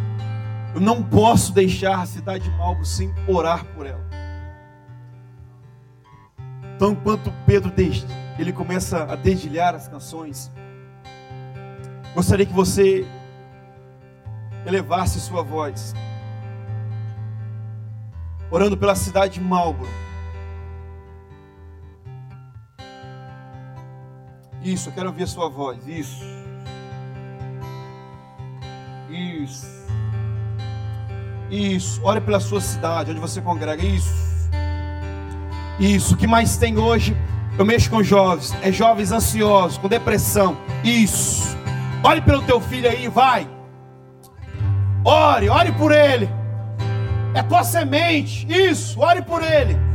[0.75, 4.05] eu não posso deixar a cidade de Malbo sem orar por ela.
[6.75, 7.73] Então, enquanto Pedro
[8.39, 10.51] ele começa a dedilhar as canções,
[12.15, 13.07] gostaria que você
[14.67, 15.95] elevasse sua voz,
[18.51, 19.89] orando pela cidade de Malbro.
[24.63, 25.87] Isso, eu quero ouvir a sua voz.
[25.87, 26.23] Isso.
[29.09, 29.67] Isso.
[31.51, 32.01] Isso.
[32.05, 33.83] Ore pela sua cidade, onde você congrega.
[33.83, 34.13] Isso.
[35.79, 36.15] Isso.
[36.15, 37.17] O que mais tem hoje?
[37.59, 38.55] Eu mexo com jovens.
[38.63, 40.57] É jovens ansiosos, com depressão.
[40.85, 41.57] Isso.
[42.03, 43.49] Ore pelo teu filho aí, vai.
[45.05, 46.38] Ore, ore por ele.
[47.35, 48.47] É tua semente.
[48.49, 49.01] Isso.
[49.01, 49.89] Ore por ele.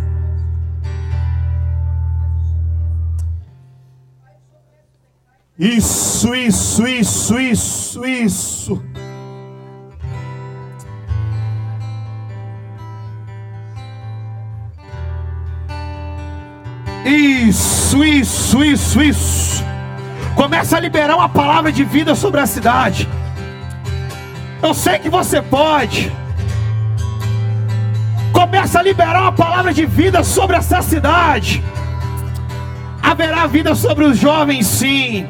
[5.58, 8.84] Isso, isso, isso, isso, isso.
[17.06, 19.64] Isso, isso, isso, isso.
[20.36, 23.08] Começa a liberar uma palavra de vida sobre a cidade.
[24.62, 26.12] Eu sei que você pode.
[28.44, 31.64] Começa a liberar uma palavra de vida sobre essa cidade.
[33.02, 35.26] Haverá vida sobre os jovens, sim.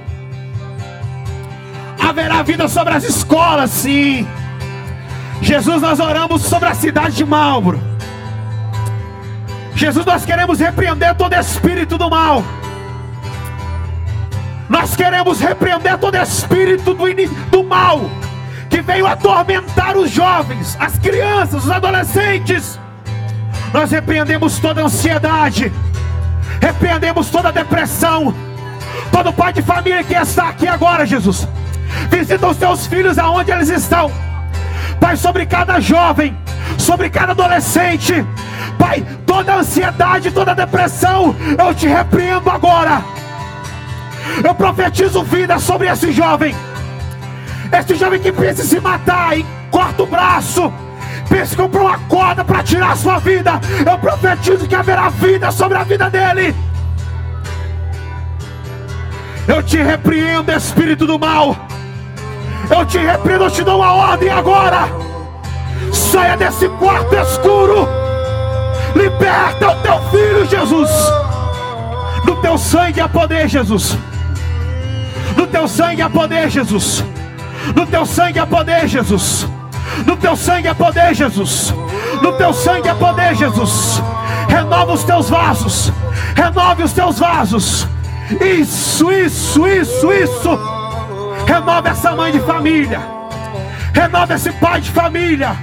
[2.01, 4.27] Haverá vida sobre as escolas, sim.
[5.43, 7.79] Jesus, nós oramos sobre a cidade de Malbro.
[9.75, 12.43] Jesus, nós queremos repreender todo espírito do mal.
[14.67, 17.05] Nós queremos repreender todo espírito do,
[17.51, 18.09] do mal
[18.71, 22.81] que veio atormentar os jovens, as crianças, os adolescentes.
[23.73, 25.71] Nós repreendemos toda ansiedade,
[26.61, 28.33] repreendemos toda depressão.
[29.11, 31.47] Todo pai de família que está aqui agora, Jesus,
[32.09, 34.11] visita os teus filhos aonde eles estão.
[34.99, 36.37] Pai, sobre cada jovem,
[36.77, 38.23] sobre cada adolescente,
[38.77, 43.03] Pai, toda ansiedade, toda depressão, eu te repreendo agora.
[44.43, 46.55] Eu profetizo vida sobre esse jovem.
[47.71, 50.71] Esse jovem que pensa se matar e corta o braço.
[51.29, 53.59] Pensa em comprar uma corda para tirar a sua vida.
[53.89, 56.55] Eu profetizo que haverá vida sobre a vida dele.
[59.47, 61.55] Eu te repreendo, espírito do mal.
[62.69, 64.87] Eu te repreendo, eu te dou uma ordem agora.
[65.91, 67.87] Saia desse quarto escuro.
[68.95, 70.89] Liberta o teu filho, Jesus.
[72.25, 73.97] No teu sangue há poder, Jesus.
[75.35, 77.03] No teu sangue há poder, Jesus.
[77.75, 79.47] No teu sangue há poder, Jesus.
[80.05, 81.73] No teu sangue há poder, Jesus.
[82.21, 84.01] No teu sangue há poder, Jesus.
[84.47, 85.91] Renova os teus vasos.
[86.35, 87.87] Renove os teus vasos.
[88.41, 90.59] Isso, isso, isso, isso.
[91.45, 93.01] Renova essa mãe de família.
[93.93, 95.55] Renova esse pai de família.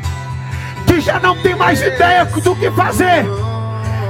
[0.86, 3.26] Que já não tem mais ideia do que fazer.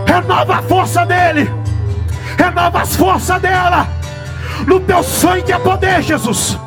[0.06, 1.50] Renova a força dele.
[2.36, 3.86] Renova as forças dela.
[4.66, 6.58] No teu sangue há poder, Jesus.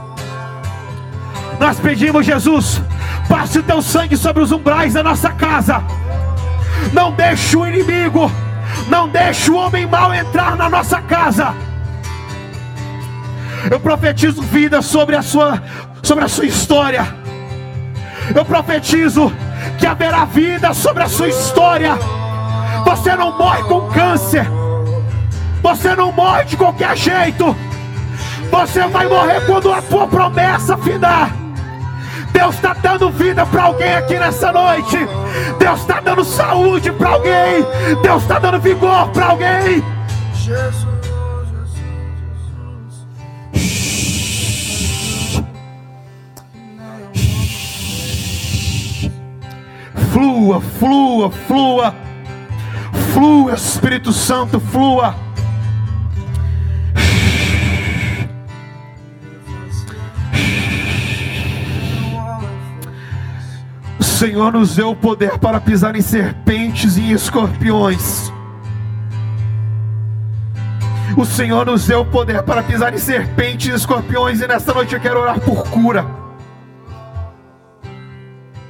[1.59, 2.81] Nós pedimos, Jesus,
[3.27, 5.83] passe o teu sangue sobre os umbrais da nossa casa.
[6.91, 8.31] Não deixe o inimigo,
[8.87, 11.53] não deixe o homem mau entrar na nossa casa.
[13.69, 15.61] Eu profetizo vida sobre a sua,
[16.01, 17.05] sobre a sua história.
[18.35, 19.31] Eu profetizo
[19.77, 21.97] que haverá vida sobre a sua história.
[22.85, 24.45] Você não morre com câncer.
[25.61, 27.55] Você não morre de qualquer jeito.
[28.51, 31.42] Você vai morrer quando a tua promessa findar.
[32.33, 34.97] Deus está dando vida para alguém aqui nessa noite.
[35.59, 37.65] Deus está dando saúde para alguém.
[38.01, 39.83] Deus está dando vigor para alguém.
[40.33, 40.93] Jesus,
[50.11, 51.95] Flua, flua, flua.
[53.13, 55.15] Flua, Espírito Santo, flua.
[64.23, 68.31] Senhor nos deu o poder para pisar em serpentes e escorpiões.
[71.17, 74.39] O Senhor nos deu o poder para pisar em serpentes e escorpiões.
[74.39, 76.05] E nesta noite eu quero orar por cura.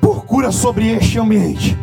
[0.01, 1.77] Por cura sobre este ambiente.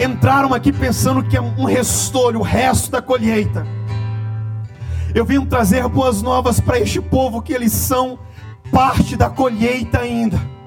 [0.00, 3.64] Entraram aqui pensando que é um restolho, o resto da colheita.
[5.14, 8.18] Eu vim trazer boas novas para este povo que eles são
[8.72, 10.57] parte da colheita ainda.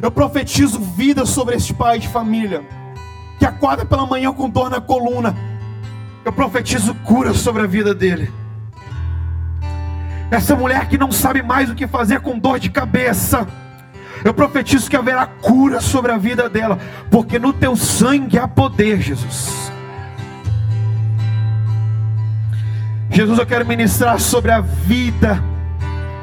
[0.00, 2.62] Eu profetizo vida sobre este pai de família
[3.38, 5.34] que acorda pela manhã com dor na coluna.
[6.24, 8.32] Eu profetizo cura sobre a vida dele.
[10.30, 13.46] Essa mulher que não sabe mais o que fazer com dor de cabeça.
[14.24, 16.78] Eu profetizo que haverá cura sobre a vida dela,
[17.10, 19.70] porque no teu sangue há poder, Jesus.
[23.10, 25.42] Jesus, eu quero ministrar sobre a vida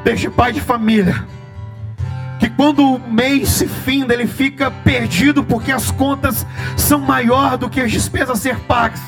[0.04, 1.26] deste pai de família
[2.46, 7.68] que quando o mês se finda, ele fica perdido porque as contas são maior do
[7.68, 9.00] que as despesas a ser pagas.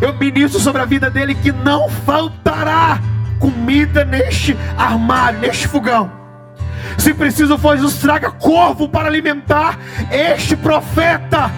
[0.00, 2.98] Eu ministro sobre a vida dele que não faltará
[3.38, 6.10] comida neste armário, neste fogão.
[6.96, 9.78] Se preciso for, Jesus traga corvo para alimentar
[10.10, 11.50] este profeta.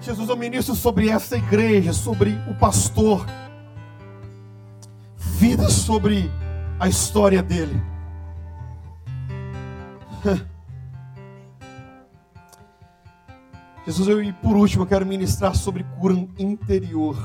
[0.00, 3.26] Jesus, eu ministro sobre essa igreja, sobre o pastor,
[5.16, 6.30] vida sobre
[6.78, 7.89] a história dele.
[13.86, 17.16] Jesus, eu, e por último, eu quero ministrar sobre cura interior.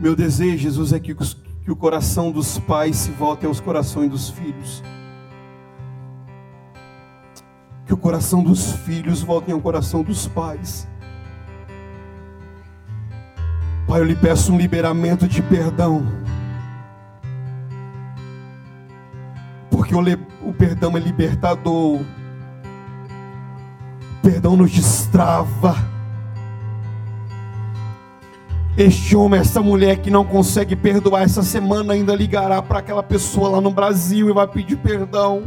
[0.00, 4.30] Meu desejo, Jesus, é que, que o coração dos pais se volte aos corações dos
[4.30, 4.82] filhos.
[7.86, 10.88] Que o coração dos filhos volte ao coração dos pais.
[13.86, 16.02] Pai, eu lhe peço um liberamento de perdão
[19.94, 22.00] Porque o, o perdão é libertador.
[22.00, 22.04] O
[24.20, 25.76] perdão nos destrava.
[28.76, 33.50] Este homem, essa mulher que não consegue perdoar essa semana ainda ligará para aquela pessoa
[33.50, 35.44] lá no Brasil e vai pedir perdão.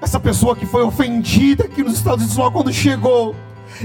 [0.00, 3.34] Essa pessoa que foi ofendida aqui nos Estados Unidos logo quando chegou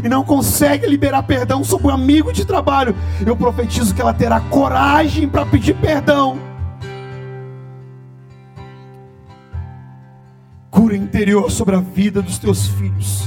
[0.03, 4.39] e não consegue liberar perdão sobre um amigo de trabalho, eu profetizo que ela terá
[4.39, 6.47] coragem para pedir perdão.
[11.49, 13.24] Sobre a vida dos teus filhos.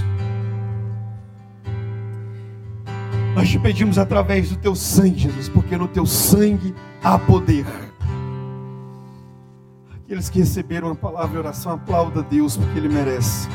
[3.34, 6.72] Nós te pedimos através do teu sangue, Jesus, porque no teu sangue
[7.02, 7.66] há poder.
[9.92, 13.48] Aqueles que receberam a palavra e oração, aplauda Deus, porque Ele merece.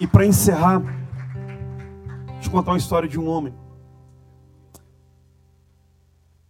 [0.00, 0.80] E para encerrar,
[2.42, 3.54] eu contar uma história de um homem.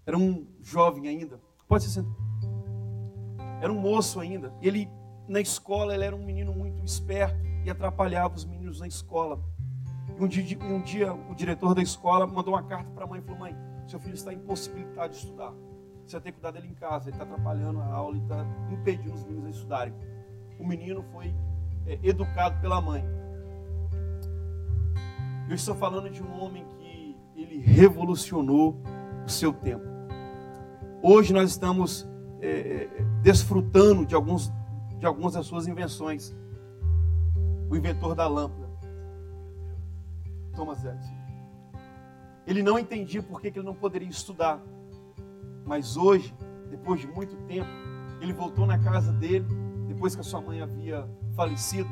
[0.07, 1.41] Era um jovem ainda.
[1.67, 2.24] Pode se sentar.
[3.65, 4.53] Era um moço ainda.
[4.61, 4.91] Ele,
[5.27, 7.35] na escola, ele era um menino muito esperto
[7.65, 9.43] e atrapalhava os meninos na escola.
[10.19, 13.21] E um dia, um dia o diretor da escola mandou uma carta para a mãe
[13.21, 13.57] e falou: Mãe,
[13.87, 15.51] seu filho está impossibilitado de estudar.
[16.05, 17.09] Você ter que cuidar dele em casa.
[17.09, 19.95] Ele está atrapalhando a aula e está impedindo os meninos de estudarem.
[20.61, 21.35] O menino foi
[21.87, 23.03] é, educado pela mãe.
[25.49, 28.79] Eu estou falando de um homem que ele revolucionou
[29.25, 29.87] o seu tempo.
[31.03, 32.07] Hoje nós estamos
[32.45, 32.89] é,
[33.23, 34.53] desfrutando de, alguns,
[34.99, 36.35] de algumas das suas invenções.
[37.71, 38.69] O inventor da lâmpada,
[40.55, 41.15] Thomas Edison.
[42.47, 44.61] Ele não entendia por que ele não poderia estudar.
[45.65, 46.35] Mas hoje,
[46.71, 47.71] depois de muito tempo,
[48.21, 49.47] ele voltou na casa dele,
[49.89, 51.89] depois que a sua mãe havia falecido,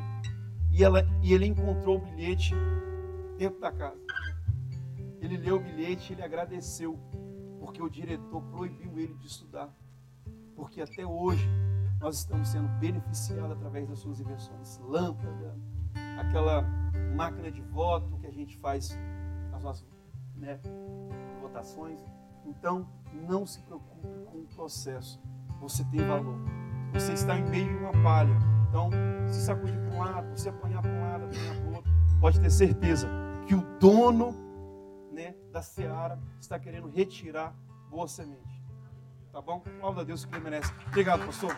[0.71, 2.53] e, ela, e ele encontrou o bilhete
[3.37, 3.99] dentro da casa.
[5.19, 6.99] Ele leu o bilhete e ele agradeceu,
[7.59, 9.73] porque o diretor proibiu ele de estudar.
[10.55, 11.47] Porque até hoje
[11.99, 14.79] nós estamos sendo beneficiados através das suas invenções.
[14.79, 15.55] Lâmpada,
[16.19, 16.61] aquela
[17.15, 18.97] máquina de voto que a gente faz
[19.53, 19.87] as nossas
[20.35, 20.59] né,
[21.41, 22.03] votações.
[22.45, 22.87] Então,
[23.27, 25.21] não se preocupe com o processo.
[25.61, 26.37] Você tem valor.
[26.93, 28.33] Você está em meio a uma palha.
[28.67, 28.89] Então,
[29.27, 32.39] se sacudir para um lado, você apanhar para um lado, apanhar para o outro, pode
[32.39, 33.07] ter certeza
[33.47, 34.35] que o dono
[35.11, 37.55] né, da seara está querendo retirar
[37.89, 38.52] boa semente.
[39.33, 39.63] Tá bom?
[39.65, 40.71] Aplauda a Deus que ele merece.
[40.89, 41.57] Obrigado, pastor.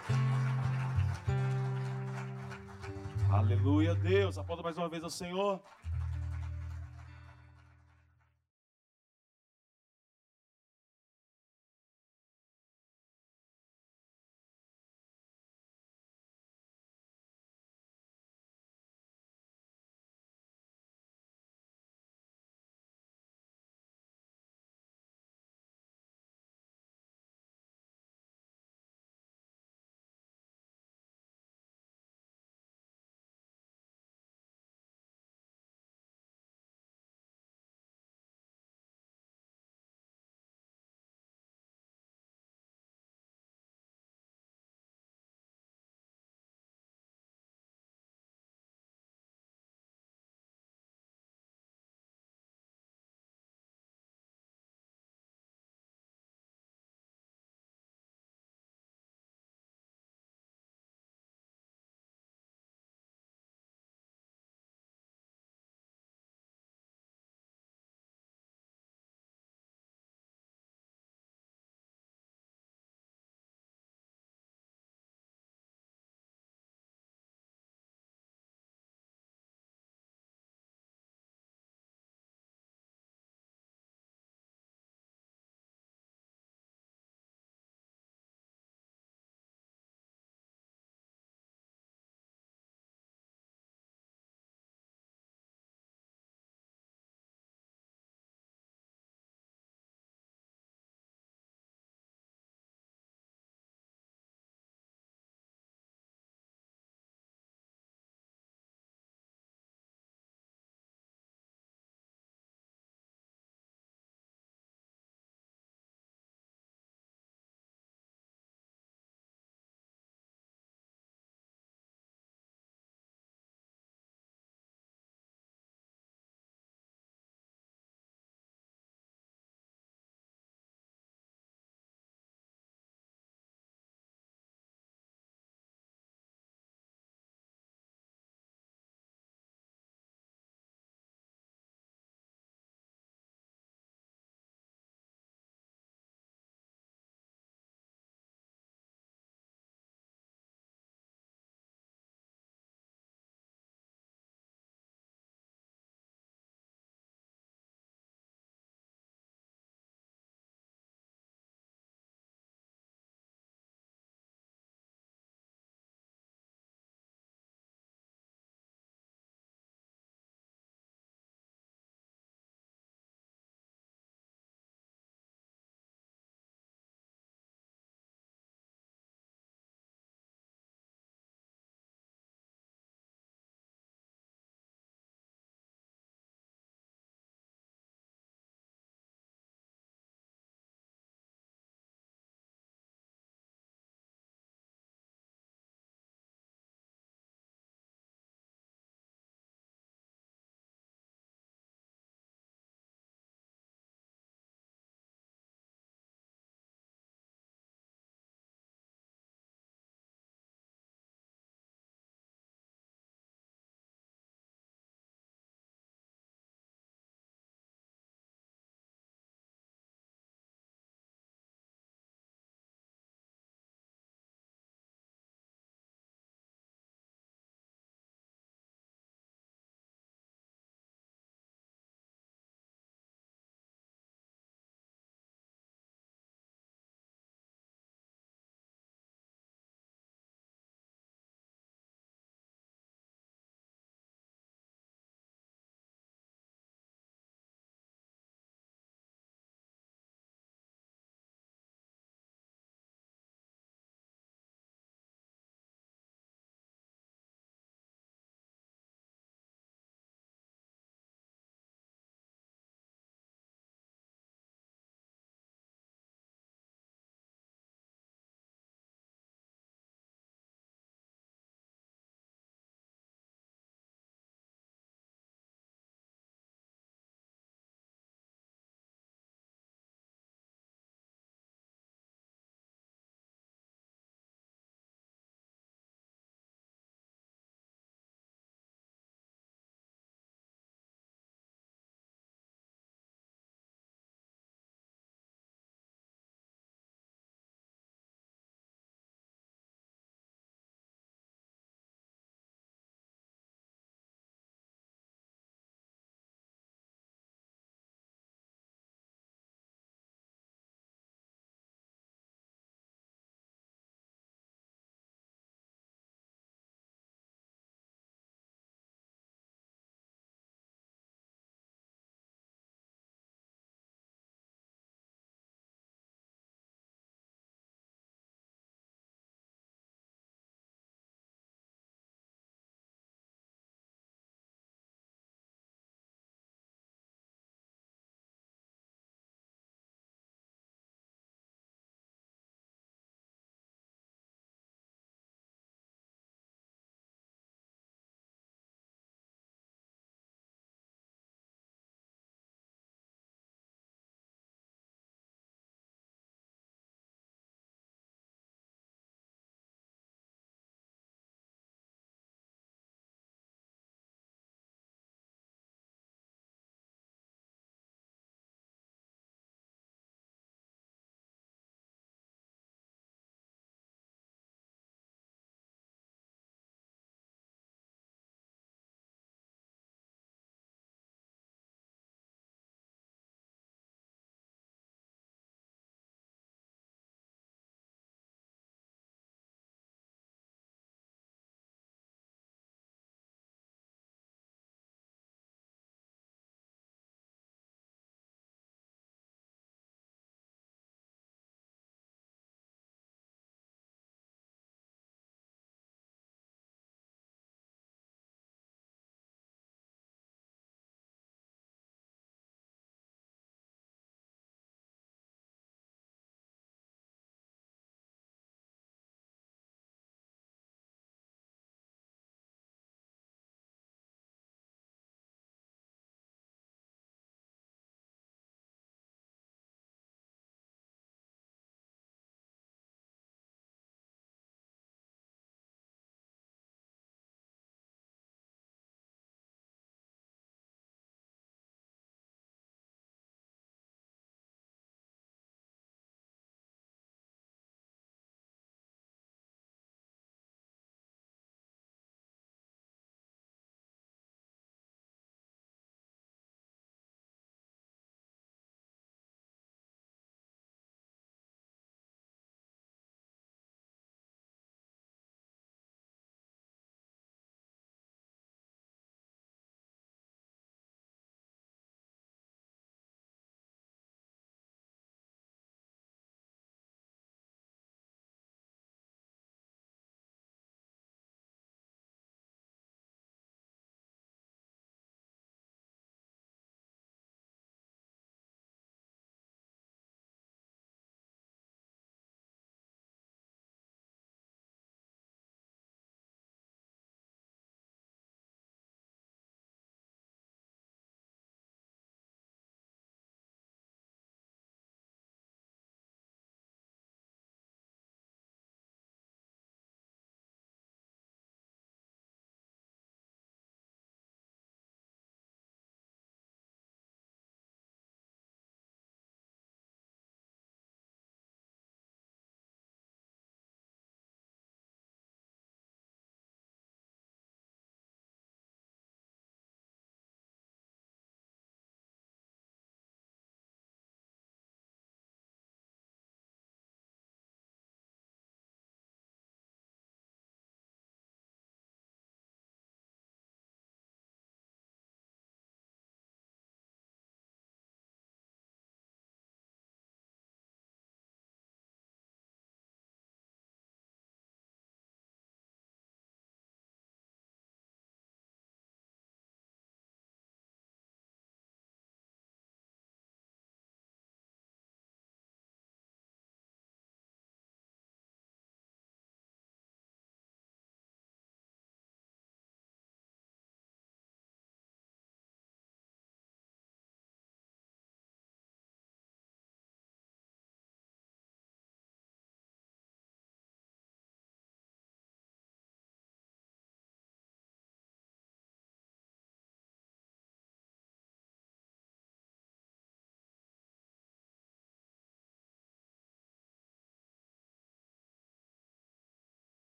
[3.29, 4.37] Aleluia, Deus.
[4.37, 5.59] Aplauda mais uma vez ao Senhor.